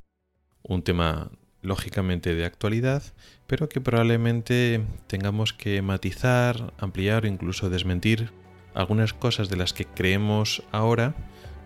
Un 0.63 0.81
tema 0.81 1.29
lógicamente 1.61 2.33
de 2.33 2.43
actualidad, 2.43 3.03
pero 3.45 3.69
que 3.69 3.79
probablemente 3.79 4.81
tengamos 5.05 5.53
que 5.53 5.83
matizar, 5.83 6.73
ampliar 6.79 7.25
o 7.25 7.27
incluso 7.27 7.69
desmentir 7.69 8.31
algunas 8.73 9.13
cosas 9.13 9.47
de 9.47 9.57
las 9.57 9.73
que 9.73 9.85
creemos 9.85 10.63
ahora 10.71 11.13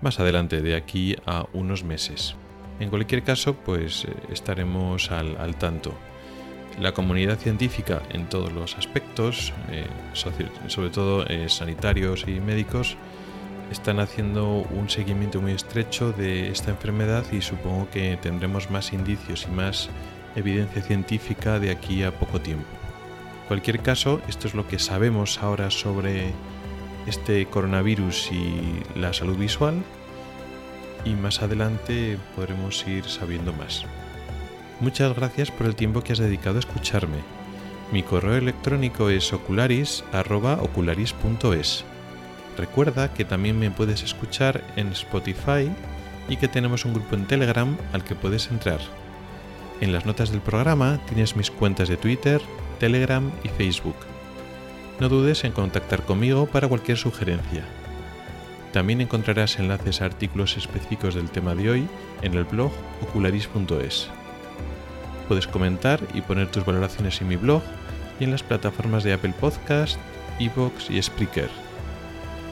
más 0.01 0.19
adelante, 0.19 0.62
de 0.62 0.75
aquí 0.75 1.15
a 1.25 1.47
unos 1.53 1.86
meses. 1.86 2.36
En 2.82 2.89
cualquier 2.89 3.23
caso, 3.23 3.56
pues 3.56 4.03
eh, 4.03 4.13
estaremos 4.34 5.12
al, 5.12 5.56
tanto. 5.58 5.95
La 6.82 6.91
comunidad 6.91 7.39
científica 7.39 8.03
en 8.12 8.27
todos 8.27 8.51
los 8.51 8.75
aspectos, 8.75 9.53
eh, 9.71 9.88
sobre 10.13 10.89
todo 10.89 11.25
eh, 11.25 11.47
sanitarios 11.47 12.25
y 12.27 12.41
médicos, 12.41 12.97
están 13.71 13.99
haciendo 13.99 14.65
un 14.71 14.89
seguimiento 14.89 15.41
muy 15.41 15.51
estrecho 15.51 16.13
de 16.13 16.49
esta 16.49 16.71
enfermedad 16.71 17.25
y 17.32 17.41
supongo 17.41 17.89
que 17.89 18.17
tendremos 18.21 18.71
más 18.71 18.93
indicios 18.93 19.47
y 19.49 19.51
más 19.51 19.89
evidencia 20.36 20.82
científica 20.82 21.60
de 21.60 21.71
aquí 21.71 22.03
a 22.03 22.17
poco 22.17 22.39
tiempo. 22.39 22.67
En 23.41 23.47
cualquier 23.47 23.80
caso, 23.80 24.21
esto 24.27 24.47
es 24.47 24.53
lo 24.53 24.67
que 24.67 24.80
sabemos 24.80 25.39
ahora 25.41 25.71
sobre 25.71 26.34
este 27.08 27.45
coronavirus 27.45 28.32
y 28.32 28.84
la 28.95 29.13
salud 29.13 29.38
visual 29.38 29.84
y 31.06 31.15
más 31.15 31.41
adelante 31.41 32.17
podremos 32.36 32.86
ir 32.88 33.06
sabiendo 33.06 33.53
más. 33.53 33.86
Muchas 34.80 35.15
gracias 35.15 35.49
por 35.49 35.65
el 35.65 35.75
tiempo 35.75 36.01
que 36.01 36.13
has 36.13 36.19
dedicado 36.19 36.58
a 36.58 36.60
escucharme. 36.60 37.17
Mi 37.91 38.03
correo 38.03 38.36
electrónico 38.36 39.10
es 39.10 39.34
ocularis.ocularis.es. 39.34 41.96
Recuerda 42.58 43.13
que 43.13 43.24
también 43.24 43.60
me 43.60 43.70
puedes 43.70 44.02
escuchar 44.04 44.63
en 44.76 44.88
Spotify 44.89 45.70
y 46.28 46.38
que 46.38 46.48
tenemos 46.48 46.86
un 46.86 46.93
grupo 46.93 47.15
en 47.15 47.28
Telegram 47.28 47.78
al 47.93 48.04
que 48.04 48.15
puedes 48.15 48.50
entrar. 48.50 48.80
En 49.80 49.93
las 49.93 50.08
notas 50.08 50.32
del 50.32 50.41
programa 50.41 51.00
tienes 51.08 51.36
mis 51.36 51.52
cuentas 51.52 51.88
de 51.88 51.98
Twitter, 51.98 52.41
Telegram 52.80 53.32
y 53.43 53.50
Facebook. 53.50 53.96
No 55.00 55.08
dudes 55.08 55.43
en 55.43 55.52
contactar 55.52 56.04
conmigo 56.04 56.48
para 56.48 56.67
cualquier 56.67 56.98
sugerencia. 56.98 57.63
También 58.74 59.02
encontrarás 59.02 59.60
enlaces 59.60 60.02
a 60.02 60.06
artículos 60.06 60.58
específicos 60.58 61.13
del 61.13 61.30
tema 61.30 61.54
de 61.54 61.70
hoy 61.70 61.88
en 62.24 62.34
el 62.34 62.43
blog 62.43 62.72
ocularis.es. 63.02 64.10
Puedes 65.28 65.48
comentar 65.48 66.00
y 66.15 66.22
poner 66.22 66.50
tus 66.50 66.65
valoraciones 66.65 67.22
en 67.22 67.28
mi 67.28 67.36
blog 67.36 67.62
y 68.20 68.24
en 68.24 68.32
las 68.32 68.41
plataformas 68.41 69.04
de 69.04 69.13
Apple 69.13 69.34
Podcast, 69.39 70.00
Evox 70.39 70.89
y 70.89 71.02
Spreaker. 71.02 71.66